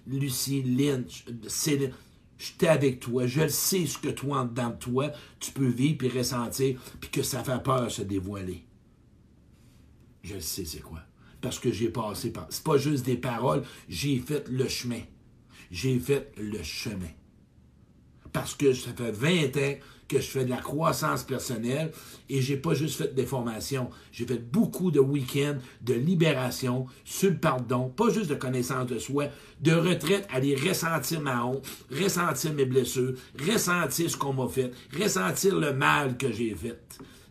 Lucie, 0.08 0.64
Lynch, 0.64 1.24
Céline, 1.48 1.94
j'étais 2.40 2.68
avec 2.68 3.00
toi, 3.00 3.28
je 3.28 3.48
sais 3.48 3.86
ce 3.86 4.00
que 4.00 4.10
toi, 4.10 4.40
en 4.40 4.46
dedans 4.46 4.72
de 4.72 4.76
toi, 4.76 5.12
tu 5.40 5.52
peux 5.52 5.68
vivre 5.68 6.04
et 6.06 6.10
ressentir, 6.10 6.82
puis 7.00 7.12
que 7.12 7.22
ça 7.22 7.44
fait 7.44 7.62
peur 7.62 7.92
se 7.92 8.02
dévoiler. 8.02 8.66
Je 10.24 10.34
le 10.34 10.42
sais 10.42 10.66
c'est 10.66 10.82
quoi. 10.82 11.00
Parce 11.42 11.60
que 11.60 11.72
j'ai 11.72 11.90
passé 11.90 12.34
par... 12.34 12.48
C'est 12.50 12.64
pas 12.64 12.78
juste 12.78 13.06
des 13.06 13.16
paroles, 13.16 13.64
j'ai 13.88 14.18
fait 14.18 14.50
le 14.50 14.68
chemin. 14.68 15.02
J'ai 15.72 16.00
fait 16.00 16.34
le 16.38 16.62
chemin. 16.64 17.12
Parce 18.34 18.56
que 18.56 18.74
ça 18.74 18.92
fait 18.94 19.12
20 19.12 19.58
ans 19.58 19.76
que 20.10 20.20
je 20.20 20.28
fais 20.28 20.44
de 20.44 20.50
la 20.50 20.58
croissance 20.58 21.24
personnelle 21.24 21.92
et 22.28 22.42
j'ai 22.42 22.58
pas 22.58 22.74
juste 22.74 22.98
fait 22.98 23.14
des 23.14 23.26
formations, 23.26 23.90
j'ai 24.12 24.26
fait 24.26 24.40
beaucoup 24.40 24.92
de 24.92 25.00
week-ends 25.00 25.58
de 25.82 25.94
libération 25.94 26.88
sur 27.06 27.30
le 27.30 27.38
pardon, 27.38 27.90
pas 27.90 28.10
juste 28.10 28.30
de 28.30 28.36
connaissance 28.36 28.88
de 28.88 28.98
soi, 28.98 29.28
de 29.62 29.72
retraite, 29.72 30.28
aller 30.34 30.56
ressentir 30.56 31.22
ma 31.22 31.46
honte, 31.46 31.66
ressentir 31.92 32.54
mes 32.54 32.66
blessures, 32.66 33.14
ressentir 33.48 34.10
ce 34.10 34.18
qu'on 34.18 34.34
m'a 34.34 34.48
fait, 34.48 34.72
ressentir 35.00 35.56
le 35.56 35.74
mal 35.74 36.18
que 36.18 36.32
j'ai 36.32 36.56
fait. 36.56 36.82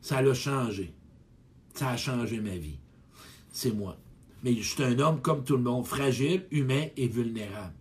Ça 0.00 0.22
l'a 0.22 0.32
changé. 0.32 0.94
Ça 1.74 1.90
a 1.90 1.96
changé 1.96 2.40
ma 2.40 2.56
vie. 2.56 2.78
C'est 3.52 3.72
moi. 3.72 3.96
Mais 4.44 4.54
je 4.54 4.62
suis 4.62 4.84
un 4.84 4.98
homme 5.00 5.20
comme 5.20 5.42
tout 5.42 5.56
le 5.56 5.62
monde, 5.64 5.84
fragile, 5.84 6.44
humain 6.52 6.86
et 6.96 7.08
vulnérable. 7.08 7.74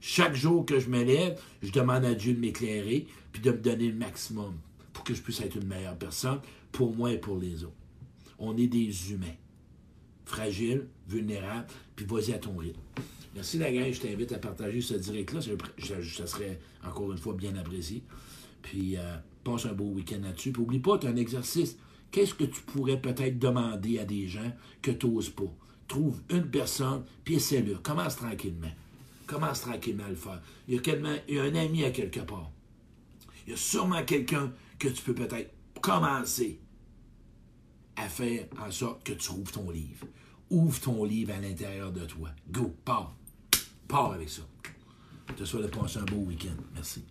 Chaque 0.00 0.34
jour 0.34 0.64
que 0.66 0.78
je 0.78 0.88
me 0.88 1.02
lève, 1.02 1.40
je 1.62 1.72
demande 1.72 2.04
à 2.04 2.14
Dieu 2.14 2.34
de 2.34 2.38
m'éclairer, 2.38 3.06
puis 3.36 3.42
de 3.42 3.50
me 3.50 3.58
donner 3.58 3.88
le 3.88 3.96
maximum 3.96 4.54
pour 4.94 5.04
que 5.04 5.12
je 5.12 5.20
puisse 5.20 5.42
être 5.42 5.56
une 5.56 5.66
meilleure 5.66 5.98
personne 5.98 6.40
pour 6.72 6.96
moi 6.96 7.12
et 7.12 7.18
pour 7.18 7.36
les 7.36 7.64
autres. 7.64 7.76
On 8.38 8.56
est 8.56 8.66
des 8.66 9.12
humains, 9.12 9.36
fragiles, 10.24 10.86
vulnérables, 11.06 11.66
puis 11.94 12.06
vas-y 12.06 12.32
à 12.32 12.38
ton 12.38 12.56
rythme. 12.56 12.80
Merci 13.34 13.58
la 13.58 13.70
je 13.92 14.00
t'invite 14.00 14.32
à 14.32 14.38
partager 14.38 14.80
ce 14.80 14.94
direct-là, 14.94 15.40
ça 15.42 16.26
serait 16.26 16.58
encore 16.82 17.12
une 17.12 17.18
fois 17.18 17.34
bien 17.34 17.54
apprécié. 17.56 18.02
Puis 18.62 18.96
euh, 18.96 19.16
passe 19.44 19.66
un 19.66 19.74
beau 19.74 19.90
week-end 19.90 20.20
là-dessus. 20.22 20.52
Puis 20.52 20.62
oublie 20.62 20.78
pas, 20.78 20.96
tu 20.96 21.06
as 21.06 21.10
un 21.10 21.16
exercice. 21.16 21.76
Qu'est-ce 22.10 22.32
que 22.32 22.44
tu 22.44 22.62
pourrais 22.62 22.98
peut-être 22.98 23.38
demander 23.38 23.98
à 23.98 24.06
des 24.06 24.26
gens 24.28 24.50
que 24.80 24.92
tu 24.92 25.08
n'oses 25.08 25.28
pas? 25.28 25.52
Trouve 25.88 26.22
une 26.30 26.46
personne, 26.46 27.04
puis 27.22 27.34
essaie-le. 27.34 27.74
Commence 27.74 28.16
tranquillement. 28.16 28.72
Commence 29.26 29.60
tranquillement 29.60 30.04
à 30.04 30.08
le 30.08 30.16
faire. 30.16 30.40
Il 30.68 30.76
y 30.76 30.78
a, 30.78 31.20
il 31.28 31.34
y 31.34 31.38
a 31.38 31.42
un 31.42 31.54
ami 31.54 31.84
à 31.84 31.90
quelque 31.90 32.20
part. 32.20 32.50
Il 33.46 33.50
y 33.50 33.54
a 33.54 33.56
sûrement 33.56 34.02
quelqu'un 34.04 34.52
que 34.78 34.88
tu 34.88 35.02
peux 35.02 35.14
peut-être 35.14 35.54
commencer 35.80 36.60
à 37.96 38.08
faire 38.08 38.46
en 38.58 38.70
sorte 38.70 39.04
que 39.04 39.12
tu 39.12 39.30
ouvres 39.30 39.52
ton 39.52 39.70
livre. 39.70 40.06
Ouvre 40.50 40.80
ton 40.80 41.04
livre 41.04 41.32
à 41.32 41.40
l'intérieur 41.40 41.92
de 41.92 42.04
toi. 42.04 42.30
Go, 42.50 42.74
pars. 42.84 43.16
Pars 43.88 44.12
avec 44.12 44.28
ça. 44.28 44.42
Je 45.28 45.34
te 45.34 45.44
souhaite 45.44 45.62
de 45.62 45.68
passer 45.68 45.98
un 45.98 46.04
beau 46.04 46.18
week-end. 46.18 46.56
Merci. 46.74 47.04